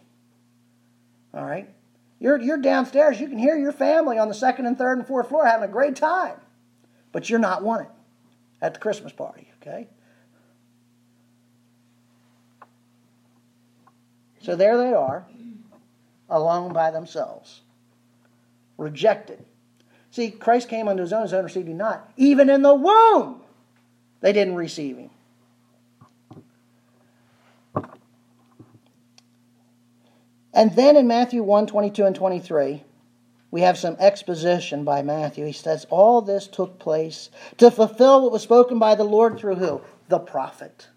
[1.34, 1.68] All right?
[2.20, 3.20] You're, you're downstairs.
[3.20, 5.72] You can hear your family on the second and third and fourth floor having a
[5.72, 6.38] great time.
[7.12, 7.88] But you're not wanted
[8.66, 9.86] at the Christmas party, okay?
[14.42, 15.24] So there they are,
[16.28, 17.62] alone by themselves,
[18.76, 19.44] rejected.
[20.10, 22.10] See, Christ came unto his own, his own received him not.
[22.16, 23.42] Even in the womb,
[24.20, 25.10] they didn't receive him.
[30.52, 32.82] And then in Matthew 1 22 and 23,
[33.50, 35.46] we have some exposition by Matthew.
[35.46, 39.56] He says, All this took place to fulfill what was spoken by the Lord through
[39.56, 39.80] who?
[40.08, 40.88] The prophet.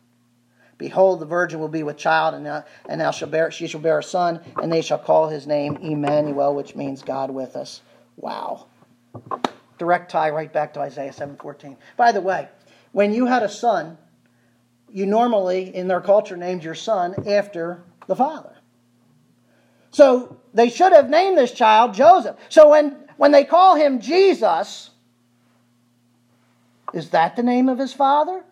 [0.77, 3.81] Behold, the virgin will be with child, and now, and now shall bear, she shall
[3.81, 7.81] bear a son, and they shall call his name Emmanuel, which means God with us.
[8.15, 8.67] Wow.
[9.77, 11.77] Direct tie right back to Isaiah 7:14.
[11.97, 12.47] By the way,
[12.93, 13.97] when you had a son,
[14.89, 18.55] you normally, in their culture, named your son after the father.
[19.99, 22.37] So they should have named this child Joseph.
[22.47, 24.91] So when, when they call him Jesus,
[26.93, 28.45] is that the name of his father?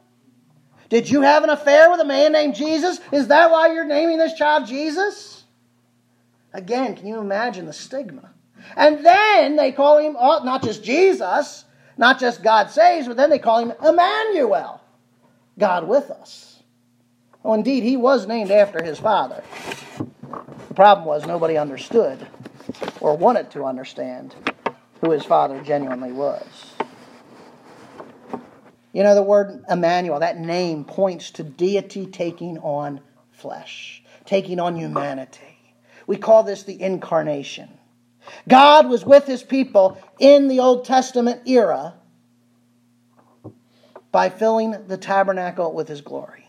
[0.90, 3.00] Did you have an affair with a man named Jesus?
[3.14, 5.46] Is that why you're naming this child Jesus?
[6.52, 8.34] Again, can you imagine the stigma?
[8.76, 11.64] And then they call him oh, not just Jesus,
[11.98, 14.82] not just God saves, but then they call him Emmanuel,
[15.58, 16.62] God with us.
[17.46, 19.42] Oh, indeed, he was named after his father.
[20.78, 22.28] Problem was nobody understood
[23.02, 24.36] or wanted to understand
[25.02, 26.76] who his father genuinely was.
[28.94, 34.76] You know, the word Emmanuel, that name points to deity taking on flesh, taking on
[34.76, 35.58] humanity.
[36.06, 37.70] We call this the incarnation.
[38.48, 41.96] God was with his people in the Old Testament era
[44.12, 46.47] by filling the tabernacle with his glory.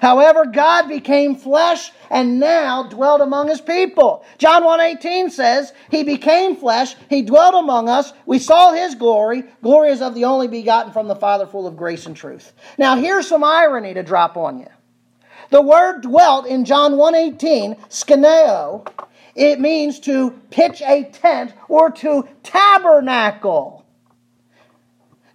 [0.00, 4.24] However, God became flesh and now dwelt among his people.
[4.38, 9.90] John 1:18 says, "He became flesh, he dwelt among us, we saw his glory, glory
[9.90, 13.28] is of the only begotten from the Father full of grace and truth." Now, here's
[13.28, 14.68] some irony to drop on you.
[15.50, 18.86] The word dwelt in John 1:18, skeneo,
[19.34, 23.84] it means to pitch a tent or to tabernacle.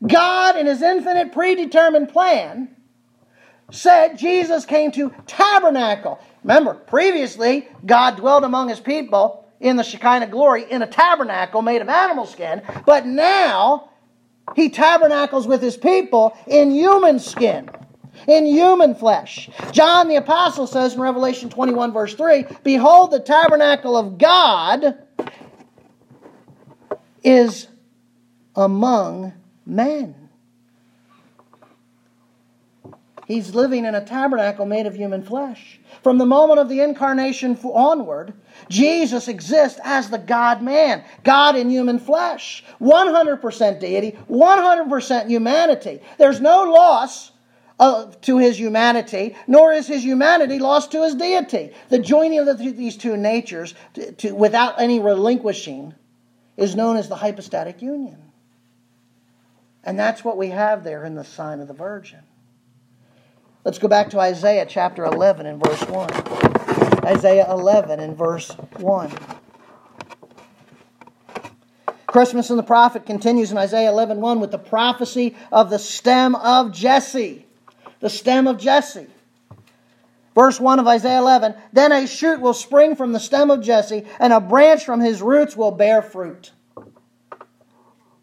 [0.05, 2.75] God in his infinite predetermined plan
[3.71, 6.19] said Jesus came to tabernacle.
[6.43, 11.81] Remember, previously, God dwelt among his people in the Shekinah glory in a tabernacle made
[11.81, 13.89] of animal skin, but now
[14.55, 17.69] he tabernacles with his people in human skin,
[18.27, 19.49] in human flesh.
[19.71, 24.97] John the Apostle says in Revelation 21, verse 3 Behold, the tabernacle of God
[27.23, 27.67] is
[28.55, 29.33] among
[29.65, 30.26] men.
[33.27, 35.81] He's living in a tabernacle made of human flesh.
[36.01, 38.33] From the moment of the incarnation onward,
[38.69, 42.63] Jesus exists as the God man, God in human flesh.
[42.79, 45.99] 100% deity, 100% humanity.
[46.17, 47.33] There's no loss
[47.77, 51.73] of, to his humanity, nor is his humanity lost to his deity.
[51.89, 55.93] The joining of the, these two natures to, to, without any relinquishing
[56.55, 58.31] is known as the hypostatic union.
[59.83, 62.21] And that's what we have there in the sign of the Virgin.
[63.67, 66.09] Let's go back to Isaiah chapter 11 and verse 1.
[67.05, 69.11] Isaiah 11 and verse 1.
[72.05, 76.33] Christmas and the prophet continues in Isaiah 11 1 with the prophecy of the stem
[76.35, 77.45] of Jesse.
[77.99, 79.07] The stem of Jesse.
[80.33, 84.05] Verse 1 of Isaiah 11 Then a shoot will spring from the stem of Jesse,
[84.17, 86.53] and a branch from his roots will bear fruit.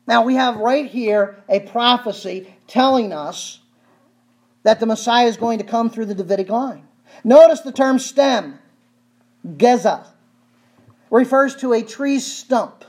[0.06, 3.60] Now we have right here a prophecy telling us
[4.64, 6.88] that the Messiah is going to come through the Davidic line.
[7.22, 8.58] Notice the term stem,
[9.56, 10.06] geza,
[11.10, 12.84] refers to a tree stump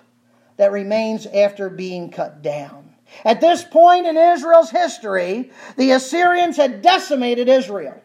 [0.58, 2.96] that remains after being cut down.
[3.24, 8.02] At this point in Israel's history, the Assyrians had decimated Israel.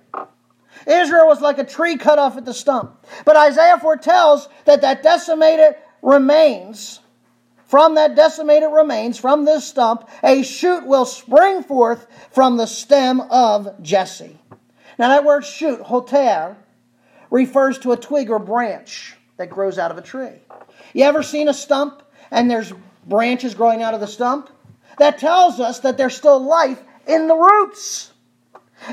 [0.87, 3.05] Israel was like a tree cut off at the stump.
[3.25, 7.01] But Isaiah foretells that that decimated remains
[7.71, 13.21] from that decimated remains, from this stump, a shoot will spring forth from the stem
[13.21, 14.37] of Jesse.
[14.99, 16.57] Now, that word shoot, hoter,
[17.31, 20.33] refers to a twig or branch that grows out of a tree.
[20.95, 22.03] You ever seen a stump
[22.33, 22.73] and there's
[23.07, 24.51] branches growing out of the stump?
[24.99, 28.11] That tells us that there's still life in the roots.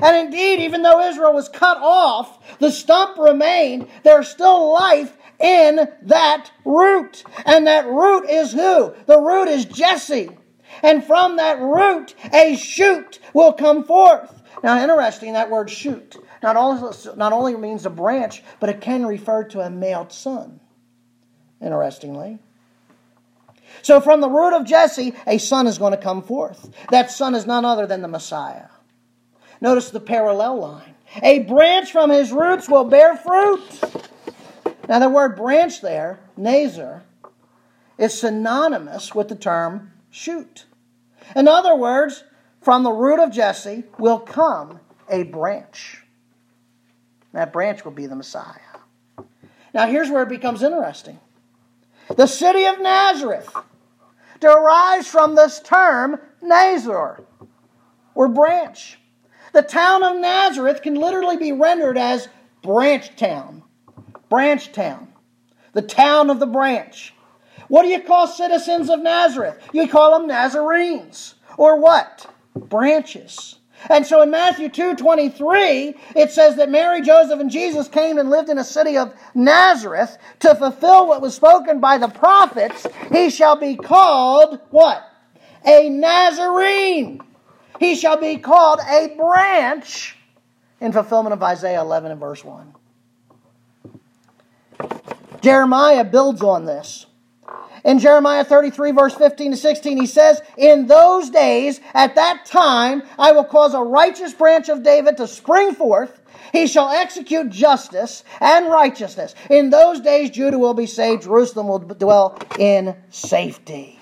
[0.03, 3.87] And indeed, even though Israel was cut off, the stump remained.
[4.03, 7.23] There's still life in that root.
[7.45, 8.93] And that root is who?
[9.05, 10.29] The root is Jesse.
[10.83, 14.41] And from that root, a shoot will come forth.
[14.63, 19.05] Now, interesting, that word shoot not only, not only means a branch, but it can
[19.05, 20.59] refer to a male son.
[21.61, 22.39] Interestingly.
[23.81, 26.69] So, from the root of Jesse, a son is going to come forth.
[26.89, 28.67] That son is none other than the Messiah.
[29.59, 30.95] Notice the parallel line.
[31.23, 33.61] A branch from his roots will bear fruit.
[34.87, 37.03] Now, the word branch there, nazar,
[37.97, 40.65] is synonymous with the term shoot.
[41.35, 42.23] In other words,
[42.61, 44.79] from the root of Jesse will come
[45.09, 46.03] a branch.
[47.33, 48.59] That branch will be the Messiah.
[49.73, 51.19] Now, here's where it becomes interesting.
[52.15, 53.53] The city of Nazareth
[54.39, 57.21] derives from this term Nazar,
[58.15, 58.99] or branch.
[59.53, 62.27] The town of Nazareth can literally be rendered as
[62.61, 63.63] branch town.
[64.29, 65.13] Branch town.
[65.73, 67.13] The town of the branch.
[67.67, 69.59] What do you call citizens of Nazareth?
[69.73, 71.35] You call them Nazarenes.
[71.57, 72.31] Or what?
[72.55, 73.55] Branches.
[73.89, 78.49] And so in Matthew 2:23, it says that Mary, Joseph, and Jesus came and lived
[78.49, 82.87] in a city of Nazareth to fulfill what was spoken by the prophets.
[83.11, 85.03] He shall be called what?
[85.65, 87.21] A Nazarene.
[87.79, 90.17] He shall be called a branch
[90.79, 92.73] in fulfillment of Isaiah 11 and verse 1.
[95.47, 97.05] Jeremiah builds on this.
[97.85, 103.01] In Jeremiah 33, verse 15 to 16, he says, In those days, at that time,
[103.17, 106.19] I will cause a righteous branch of David to spring forth.
[106.51, 109.35] He shall execute justice and righteousness.
[109.49, 114.01] In those days, Judah will be saved, Jerusalem will dwell in safety.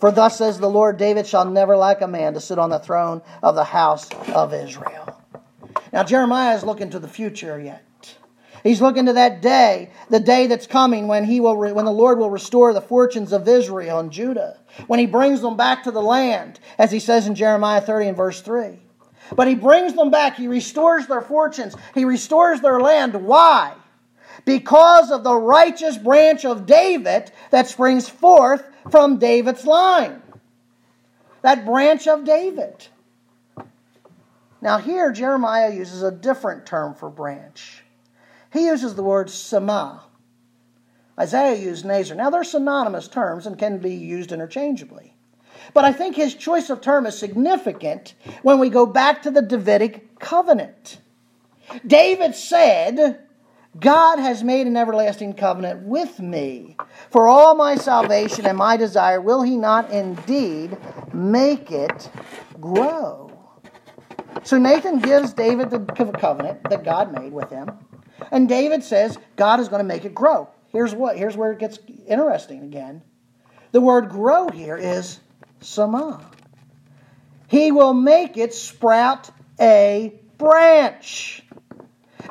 [0.00, 2.80] For thus says the Lord, David shall never lack a man to sit on the
[2.80, 5.22] throne of the house of Israel.
[5.92, 7.86] Now, Jeremiah is looking to the future yet.
[8.62, 12.18] He's looking to that day, the day that's coming when he will, when the Lord
[12.18, 16.02] will restore the fortunes of Israel and Judah, when he brings them back to the
[16.02, 18.78] land, as he says in Jeremiah 30 and verse 3.
[19.34, 20.36] But he brings them back.
[20.36, 21.74] He restores their fortunes.
[21.94, 23.14] He restores their land.
[23.14, 23.74] Why?
[24.44, 30.22] Because of the righteous branch of David that springs forth from David's line.
[31.42, 32.86] That branch of David.
[34.60, 37.81] Now, here Jeremiah uses a different term for branch.
[38.52, 40.04] He uses the word sama.
[41.18, 42.16] Isaiah used nazar.
[42.16, 45.14] Now, they're synonymous terms and can be used interchangeably.
[45.74, 49.42] But I think his choice of term is significant when we go back to the
[49.42, 50.98] Davidic covenant.
[51.86, 53.22] David said,
[53.78, 56.76] God has made an everlasting covenant with me.
[57.10, 60.76] For all my salvation and my desire, will he not indeed
[61.14, 62.10] make it
[62.60, 63.30] grow?
[64.42, 65.78] So Nathan gives David the
[66.18, 67.70] covenant that God made with him.
[68.30, 70.48] And David says God is going to make it grow.
[70.68, 73.02] Here's what here's where it gets interesting again.
[73.72, 75.20] The word grow here is
[75.60, 76.24] sama.
[77.48, 81.42] He will make it sprout a branch.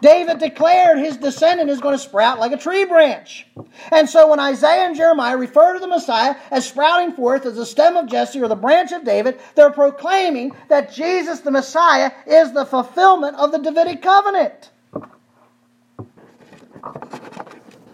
[0.02, 3.46] David declared his descendant is going to sprout like a tree branch.
[3.92, 7.66] And so when Isaiah and Jeremiah refer to the Messiah as sprouting forth as the
[7.66, 12.52] stem of Jesse or the branch of David, they're proclaiming that Jesus the Messiah is
[12.52, 14.71] the fulfillment of the Davidic covenant.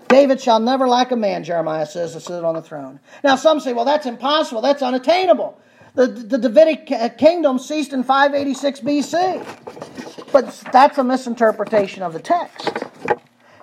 [0.08, 3.00] David shall never lack a man, Jeremiah says, to sit on the throne.
[3.24, 4.62] Now, some say, well, that's impossible.
[4.62, 5.60] That's unattainable.
[5.96, 10.32] The, the Davidic uh, kingdom ceased in 586 BC.
[10.32, 12.72] But that's a misinterpretation of the text.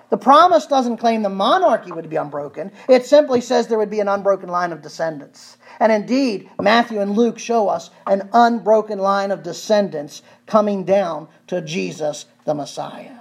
[0.09, 3.99] The promise doesn't claim the monarchy would be unbroken, it simply says there would be
[3.99, 5.57] an unbroken line of descendants.
[5.79, 11.61] And indeed, Matthew and Luke show us an unbroken line of descendants coming down to
[11.61, 13.14] Jesus the Messiah.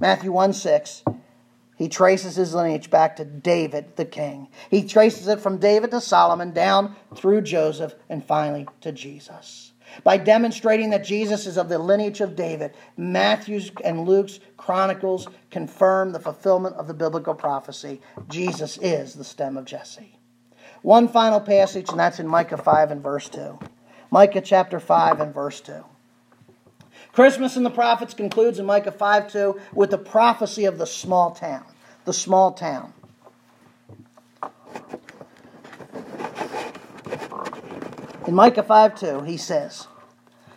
[0.00, 1.04] Matthew 1 6,
[1.76, 4.48] he traces his lineage back to David the king.
[4.70, 9.72] He traces it from David to Solomon, down through Joseph, and finally to Jesus.
[10.04, 16.12] By demonstrating that Jesus is of the lineage of David, Matthew's and Luke's chronicles confirm
[16.12, 18.00] the fulfillment of the biblical prophecy.
[18.28, 20.18] Jesus is the stem of Jesse.
[20.82, 23.58] One final passage, and that's in Micah 5 and verse 2.
[24.10, 25.84] Micah chapter 5 and verse 2.
[27.12, 31.32] Christmas and the prophets concludes in Micah 5 2 with the prophecy of the small
[31.32, 31.64] town.
[32.04, 32.94] The small town.
[38.26, 39.88] In Micah 5 2, he says,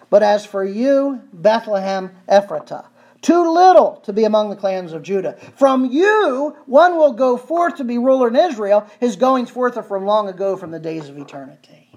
[0.09, 2.85] But as for you, Bethlehem Ephratah,
[3.21, 5.33] too little to be among the clans of Judah.
[5.55, 8.87] From you, one will go forth to be ruler in Israel.
[8.99, 11.89] His goings forth are from long ago, from the days of eternity.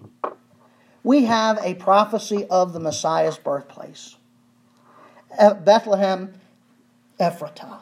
[1.04, 4.17] we have a prophecy of the Messiah's birthplace.
[5.36, 6.34] Bethlehem
[7.20, 7.80] Ephratah.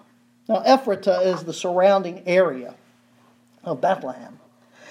[0.49, 2.74] Now, Ephratah is the surrounding area
[3.64, 4.38] of Bethlehem.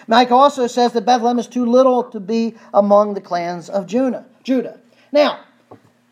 [0.07, 4.25] Micah also says that Bethlehem is too little to be among the clans of Judah.
[5.11, 5.39] Now,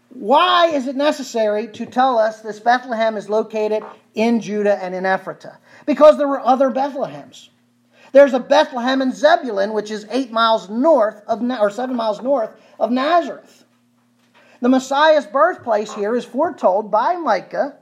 [0.09, 3.83] why is it necessary to tell us this Bethlehem is located
[4.15, 5.57] in Judah and in Ephratah?
[5.85, 7.49] Because there were other Bethlehems.
[8.11, 12.51] There's a Bethlehem in Zebulun, which is eight miles north of, or seven miles north
[12.79, 13.62] of Nazareth.
[14.63, 17.75] The Messiah's birthplace here is foretold by Micah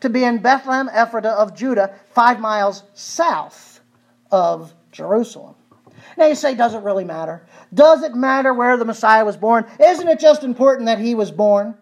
[0.00, 3.80] to be in Bethlehem Ephratah of Judah, five miles south
[4.30, 5.54] of Jerusalem.
[6.18, 7.46] Now you say, does it really matter?
[7.72, 9.64] Does it matter where the Messiah was born?
[9.80, 11.74] Isn't it just important that he was born?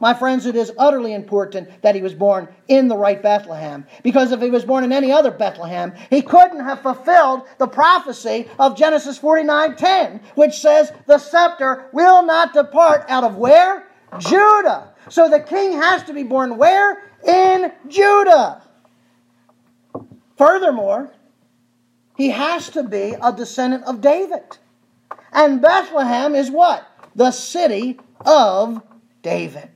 [0.00, 3.86] My friends, it is utterly important that he was born in the right Bethlehem.
[4.02, 8.48] Because if he was born in any other Bethlehem, he couldn't have fulfilled the prophecy
[8.58, 13.86] of Genesis 49:10, which says, The scepter will not depart out of where?
[14.18, 14.94] Judah.
[15.08, 17.02] So the king has to be born where?
[17.26, 18.62] In Judah.
[20.36, 21.12] Furthermore,
[22.16, 24.58] he has to be a descendant of David.
[25.32, 26.86] And Bethlehem is what?
[27.14, 28.82] The city of
[29.22, 29.68] David.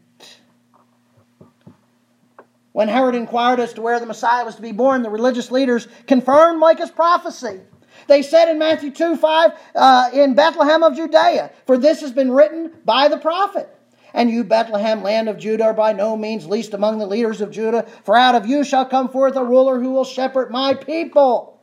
[2.72, 5.88] When Herod inquired as to where the Messiah was to be born, the religious leaders
[6.06, 7.60] confirmed Micah's prophecy.
[8.06, 12.30] They said in Matthew 2 5, uh, in Bethlehem of Judea, for this has been
[12.30, 13.75] written by the prophet.
[14.16, 17.50] And you, Bethlehem, land of Judah, are by no means least among the leaders of
[17.50, 21.60] Judah, for out of you shall come forth a ruler who will shepherd my people.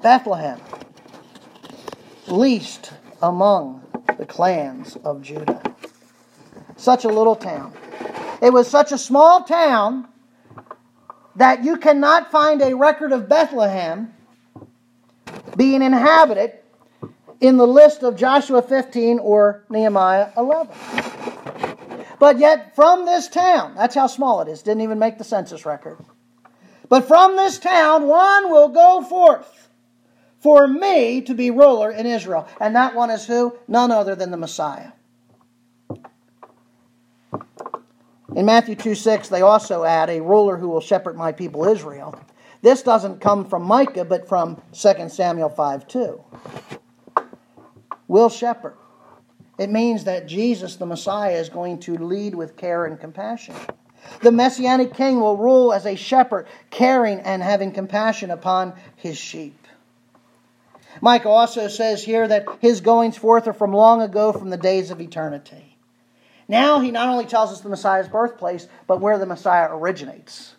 [0.00, 0.60] Bethlehem,
[2.28, 3.82] least among
[4.16, 5.60] the clans of Judah
[6.76, 7.72] such a little town.
[8.40, 10.06] It was such a small town
[11.34, 14.14] that you cannot find a record of Bethlehem
[15.56, 16.52] being inhabited
[17.40, 20.74] in the list of Joshua 15 or Nehemiah 11.
[22.18, 25.66] But yet, from this town, that's how small it is, didn't even make the census
[25.66, 25.98] record.
[26.88, 29.68] But from this town, one will go forth
[30.40, 32.46] for me to be ruler in Israel.
[32.60, 33.56] And that one is who?
[33.66, 34.92] None other than the Messiah.
[38.34, 42.18] In Matthew 2 6, they also add a ruler who will shepherd my people Israel.
[42.62, 46.24] This doesn't come from Micah, but from 2 Samuel 5 2.
[48.08, 48.76] Will shepherd.
[49.58, 53.54] It means that Jesus, the Messiah, is going to lead with care and compassion.
[54.20, 59.58] The Messianic King will rule as a shepherd, caring and having compassion upon his sheep.
[61.00, 64.90] Micah also says here that his goings forth are from long ago, from the days
[64.90, 65.76] of eternity.
[66.46, 70.54] Now he not only tells us the Messiah's birthplace, but where the Messiah originates.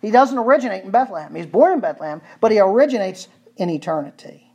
[0.00, 1.34] He doesn't originate in Bethlehem.
[1.34, 4.45] He's born in Bethlehem, but he originates in eternity,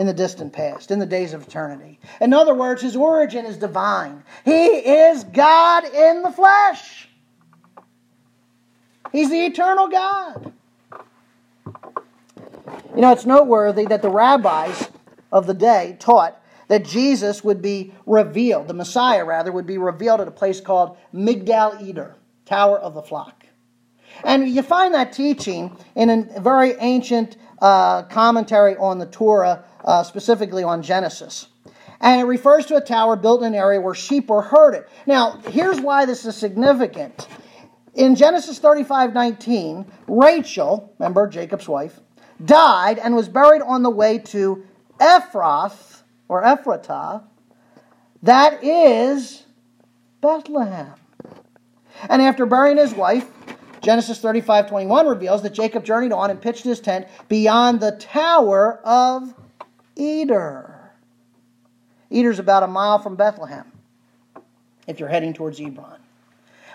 [0.00, 2.00] in the distant past, in the days of eternity.
[2.22, 4.24] In other words, his origin is divine.
[4.46, 7.06] He is God in the flesh.
[9.12, 10.54] He's the eternal God.
[12.94, 14.88] You know, it's noteworthy that the rabbis
[15.30, 20.22] of the day taught that Jesus would be revealed, the Messiah rather, would be revealed
[20.22, 23.44] at a place called Migdal Eder, Tower of the Flock.
[24.24, 30.04] And you find that teaching in a very ancient uh, commentary on the Torah, uh,
[30.04, 31.48] specifically on Genesis.
[32.00, 34.84] And it refers to a tower built in an area where sheep were herded.
[35.04, 37.26] Now, here's why this is significant.
[37.94, 41.98] In Genesis 35 19, Rachel, remember Jacob's wife,
[42.42, 44.64] died and was buried on the way to
[45.00, 47.24] Ephrath, or Ephratah,
[48.22, 49.42] that is
[50.20, 50.94] Bethlehem.
[52.08, 53.28] And after burying his wife,
[53.80, 58.80] Genesis 35 21 reveals that Jacob journeyed on and pitched his tent beyond the Tower
[58.84, 59.34] of
[60.00, 60.92] Eder.
[62.10, 63.70] Eder's about a mile from Bethlehem
[64.86, 66.00] if you're heading towards Hebron.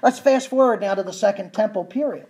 [0.04, 2.28] Let's fast forward now to the Second Temple period.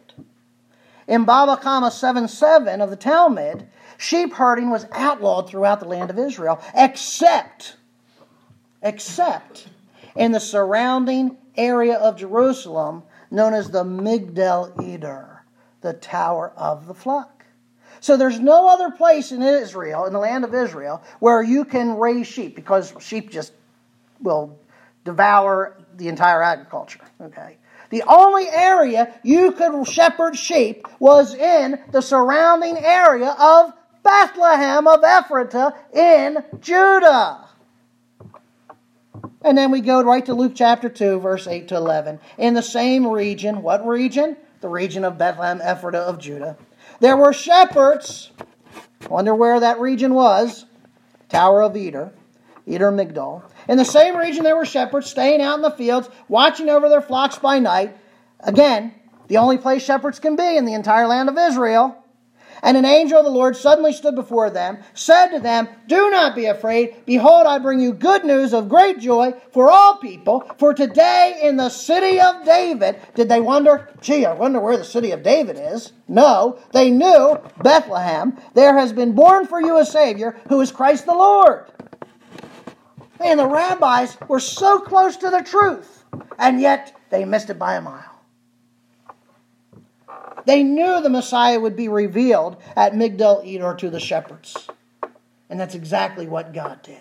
[1.08, 3.68] In Baba Kamma 7 7 of the Talmud,
[3.98, 7.76] sheep herding was outlawed throughout the land of Israel, except,
[8.82, 9.68] except
[10.16, 15.44] in the surrounding area of Jerusalem known as the Migdal Eder,
[15.82, 17.35] the Tower of the Flock.
[18.06, 21.98] So there's no other place in Israel, in the land of Israel, where you can
[21.98, 23.52] raise sheep because sheep just
[24.22, 24.60] will
[25.04, 27.00] devour the entire agriculture.
[27.20, 27.58] Okay.
[27.90, 35.02] The only area you could shepherd sheep was in the surrounding area of Bethlehem of
[35.02, 37.44] Ephratah in Judah.
[39.42, 42.20] And then we go right to Luke chapter 2, verse 8 to 11.
[42.38, 44.38] In the same region, what region?
[44.62, 46.56] The region of Bethlehem, Ephratah of Judah.
[47.00, 48.32] There were shepherds
[49.10, 50.66] Wonder where that region was?
[51.30, 52.12] Tower of Eder,
[52.68, 53.44] Eder Migdal.
[53.68, 57.02] In the same region, there were shepherds staying out in the fields, watching over their
[57.02, 57.96] flocks by night.
[58.40, 58.94] Again,
[59.28, 62.04] the only place shepherds can be in the entire land of Israel.
[62.66, 66.34] And an angel of the Lord suddenly stood before them, said to them, Do not
[66.34, 66.96] be afraid.
[67.06, 70.52] Behold, I bring you good news of great joy for all people.
[70.58, 74.84] For today in the city of David, did they wonder, gee, I wonder where the
[74.84, 75.94] city of David is?
[76.08, 78.36] No, they knew Bethlehem.
[78.56, 81.66] There has been born for you a Savior who is Christ the Lord.
[83.20, 86.04] And the rabbis were so close to the truth,
[86.40, 88.15] and yet they missed it by a mile.
[90.46, 94.68] They knew the Messiah would be revealed at Migdal Eder to the shepherds.
[95.50, 96.98] And that's exactly what God did.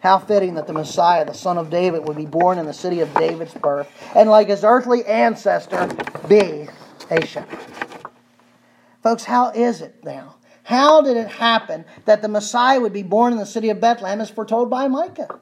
[0.00, 3.00] How fitting that the Messiah, the son of David, would be born in the city
[3.00, 5.88] of David's birth, and like his earthly ancestor,
[6.26, 6.68] be
[7.10, 7.58] a shepherd.
[9.02, 10.36] Folks, how is it now?
[10.62, 14.20] How did it happen that the Messiah would be born in the city of Bethlehem
[14.20, 15.40] as foretold by Micah?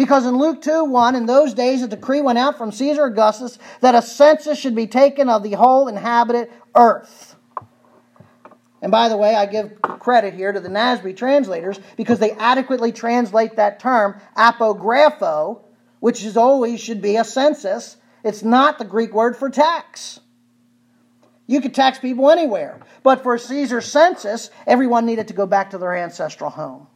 [0.00, 3.58] Because in Luke 2 1, in those days a decree went out from Caesar Augustus
[3.82, 7.36] that a census should be taken of the whole inhabited earth.
[8.80, 12.92] And by the way, I give credit here to the NASB translators because they adequately
[12.92, 15.60] translate that term, apographo,
[15.98, 17.98] which is always should be a census.
[18.24, 20.18] It's not the Greek word for tax.
[21.46, 22.80] You could tax people anywhere.
[23.02, 26.86] But for Caesar's census, everyone needed to go back to their ancestral home.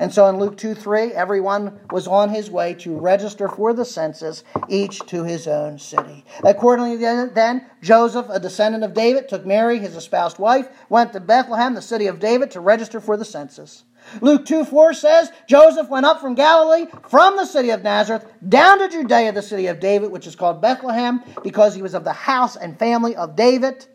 [0.00, 3.84] And so in Luke 2 3, everyone was on his way to register for the
[3.84, 6.24] census, each to his own city.
[6.42, 11.74] Accordingly, then, Joseph, a descendant of David, took Mary, his espoused wife, went to Bethlehem,
[11.74, 13.84] the city of David, to register for the census.
[14.22, 18.78] Luke 2 4 says, Joseph went up from Galilee, from the city of Nazareth, down
[18.78, 22.14] to Judea, the city of David, which is called Bethlehem, because he was of the
[22.14, 23.86] house and family of David,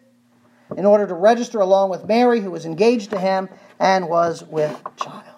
[0.78, 3.50] in order to register along with Mary, who was engaged to him
[3.80, 5.35] and was with child.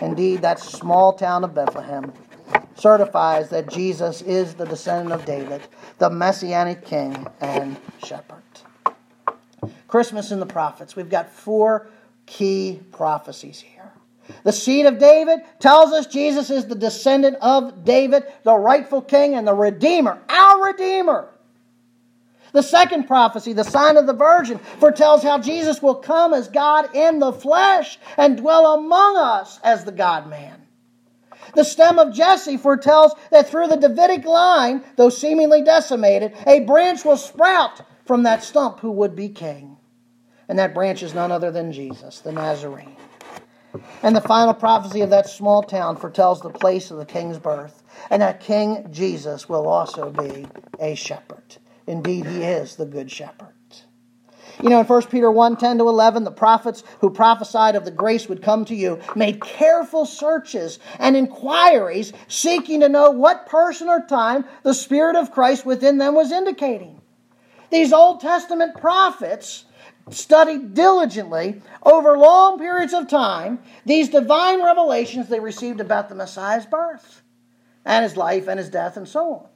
[0.00, 2.12] Indeed, that small town of Bethlehem
[2.74, 5.62] certifies that Jesus is the descendant of David,
[5.98, 8.42] the messianic king and shepherd.
[9.88, 10.96] Christmas in the prophets.
[10.96, 11.88] We've got four
[12.26, 13.92] key prophecies here.
[14.44, 19.34] The seed of David tells us Jesus is the descendant of David, the rightful king
[19.34, 21.28] and the Redeemer, our Redeemer.
[22.52, 26.94] The second prophecy, the sign of the virgin, foretells how Jesus will come as God
[26.94, 30.60] in the flesh and dwell among us as the God man.
[31.54, 37.04] The stem of Jesse foretells that through the Davidic line, though seemingly decimated, a branch
[37.04, 39.76] will sprout from that stump who would be king.
[40.48, 42.96] And that branch is none other than Jesus, the Nazarene.
[44.02, 47.82] And the final prophecy of that small town foretells the place of the king's birth,
[48.10, 50.46] and that King Jesus will also be
[50.80, 51.58] a shepherd.
[51.90, 53.48] Indeed, he is the good shepherd.
[54.62, 57.90] You know, in 1 Peter 1 10 to 11, the prophets who prophesied of the
[57.90, 63.88] grace would come to you made careful searches and inquiries, seeking to know what person
[63.88, 67.00] or time the Spirit of Christ within them was indicating.
[67.70, 69.64] These Old Testament prophets
[70.10, 76.66] studied diligently over long periods of time these divine revelations they received about the Messiah's
[76.66, 77.22] birth
[77.84, 79.49] and his life and his death and so on.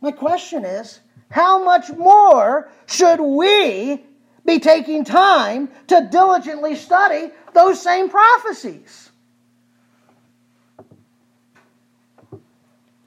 [0.00, 4.04] My question is how much more should we
[4.44, 9.10] be taking time to diligently study those same prophecies?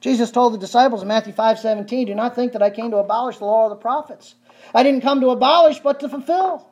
[0.00, 2.98] Jesus told the disciples in Matthew 5 17, Do not think that I came to
[2.98, 4.34] abolish the law of the prophets.
[4.74, 6.66] I didn't come to abolish, but to fulfill.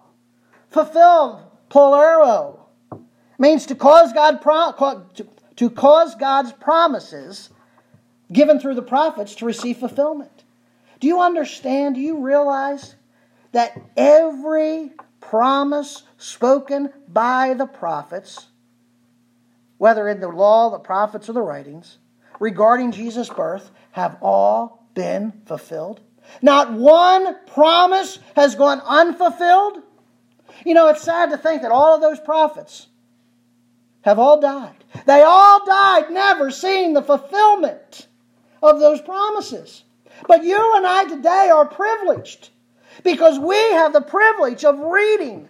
[0.71, 2.61] Fulfill, polero,
[3.39, 4.41] means to cause, God
[5.57, 7.51] to cause God's promises
[8.33, 10.45] given through the prophets to receive fulfillment.
[11.01, 11.95] Do you understand?
[11.95, 12.95] Do you realize
[13.53, 18.47] that every promise spoken by the prophets,
[19.79, 21.99] whether in the law, the prophets, or the writings,
[22.41, 26.01] regarding Jesus' birth, have all been fulfilled?
[26.43, 29.79] Not one promise has gone unfulfilled.
[30.67, 32.89] You know, it's sad to think that all of those prophets
[34.03, 34.75] have all died.
[35.07, 38.08] They all died never seeing the fulfillment
[38.63, 39.85] of those promises.
[40.27, 42.51] But you and I today are privileged
[43.05, 45.49] because we have the privilege of reading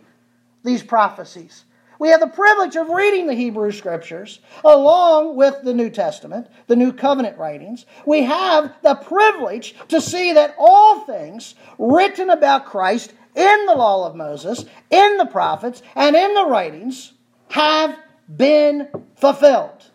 [0.64, 1.64] these prophecies.
[1.98, 6.76] We have the privilege of reading the Hebrew Scriptures along with the New Testament, the
[6.76, 7.86] New Covenant writings.
[8.06, 14.06] We have the privilege to see that all things written about Christ in the law
[14.06, 17.12] of Moses, in the prophets, and in the writings
[17.50, 17.98] have
[18.34, 19.90] been fulfilled.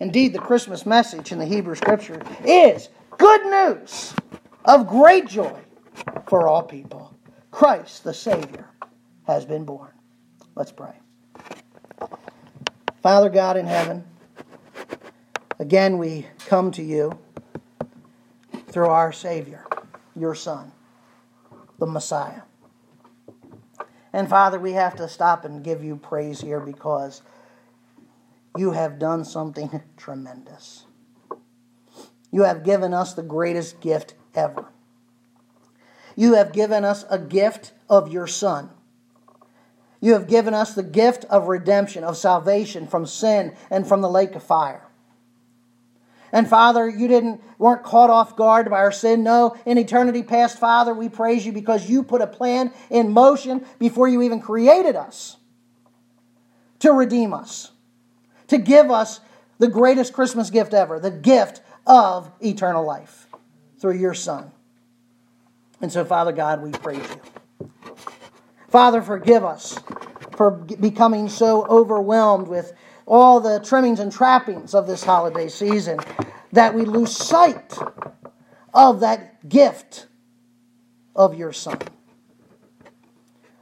[0.00, 2.88] Indeed, the Christmas message in the Hebrew Scripture is
[3.18, 4.14] good news
[4.64, 5.60] of great joy
[6.26, 7.14] for all people.
[7.50, 8.66] Christ, the Savior,
[9.26, 9.92] has been born.
[10.54, 10.94] Let's pray.
[13.02, 14.04] Father God in heaven,
[15.58, 17.18] again we come to you
[18.68, 19.66] through our Savior,
[20.16, 20.72] your Son,
[21.78, 22.42] the Messiah.
[24.12, 27.22] And Father, we have to stop and give you praise here because
[28.56, 30.84] you have done something tremendous.
[32.32, 34.66] You have given us the greatest gift ever.
[36.16, 38.70] You have given us a gift of your Son.
[40.00, 44.08] You have given us the gift of redemption, of salvation from sin and from the
[44.08, 44.86] lake of fire.
[46.32, 49.24] And Father, you didn't weren't caught off guard by our sin.
[49.24, 53.64] No, in eternity past, Father, we praise you because you put a plan in motion
[53.78, 55.36] before you even created us
[56.78, 57.72] to redeem us,
[58.50, 59.20] to give us
[59.58, 63.28] the greatest Christmas gift ever, the gift of eternal life
[63.80, 64.50] through your Son.
[65.80, 67.70] And so, Father God, we praise you.
[68.68, 69.78] Father, forgive us
[70.36, 72.72] for becoming so overwhelmed with
[73.06, 75.98] all the trimmings and trappings of this holiday season
[76.52, 77.78] that we lose sight
[78.74, 80.06] of that gift
[81.14, 81.78] of your Son.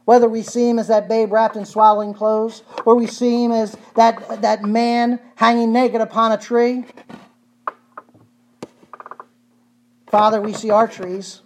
[0.08, 3.52] Whether we see him as that babe wrapped in swaddling clothes, or we see him
[3.52, 6.86] as that, that man hanging naked upon a tree,
[10.06, 11.42] Father, we see our trees.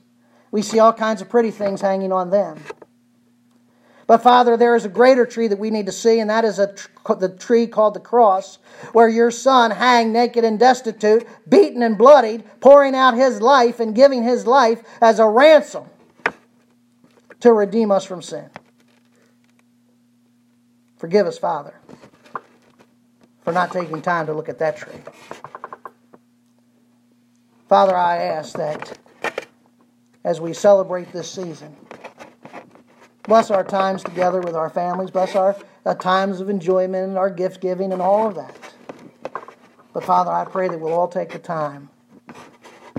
[0.52, 2.62] We see all kinds of pretty things hanging on them.
[4.06, 6.60] But Father, there is a greater tree that we need to see, and that is
[6.60, 6.72] a,
[7.18, 8.58] the tree called the cross,
[8.92, 13.92] where your Son hang naked and destitute, beaten and bloodied, pouring out his life and
[13.92, 15.86] giving his life as a ransom
[17.42, 18.48] to redeem us from sin.
[20.96, 21.74] Forgive us, Father,
[23.42, 25.00] for not taking time to look at that tree.
[27.68, 28.96] Father, I ask that
[30.24, 31.74] as we celebrate this season,
[33.24, 37.30] bless our times together with our families, bless our uh, times of enjoyment and our
[37.30, 38.56] gift giving and all of that.
[39.92, 41.90] But Father, I pray that we'll all take the time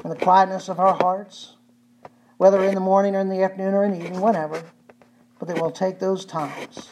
[0.04, 1.56] in the quietness of our hearts,
[2.44, 4.62] whether in the morning or in the afternoon or in the evening, whenever,
[5.40, 6.90] but that we'll take those times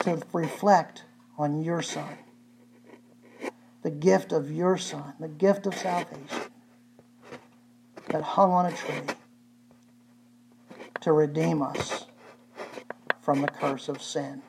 [0.00, 1.04] to reflect
[1.38, 2.18] on your Son
[3.82, 6.42] the gift of your Son, the gift of salvation
[8.08, 9.00] that hung on a tree
[11.00, 12.04] to redeem us
[13.22, 14.42] from the curse of sin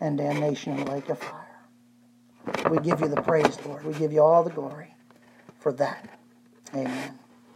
[0.00, 1.58] and damnation in the lake of fire.
[2.70, 3.84] We give you the praise, Lord.
[3.84, 4.94] We give you all the glory
[5.60, 6.08] for that.
[6.74, 7.18] Amen.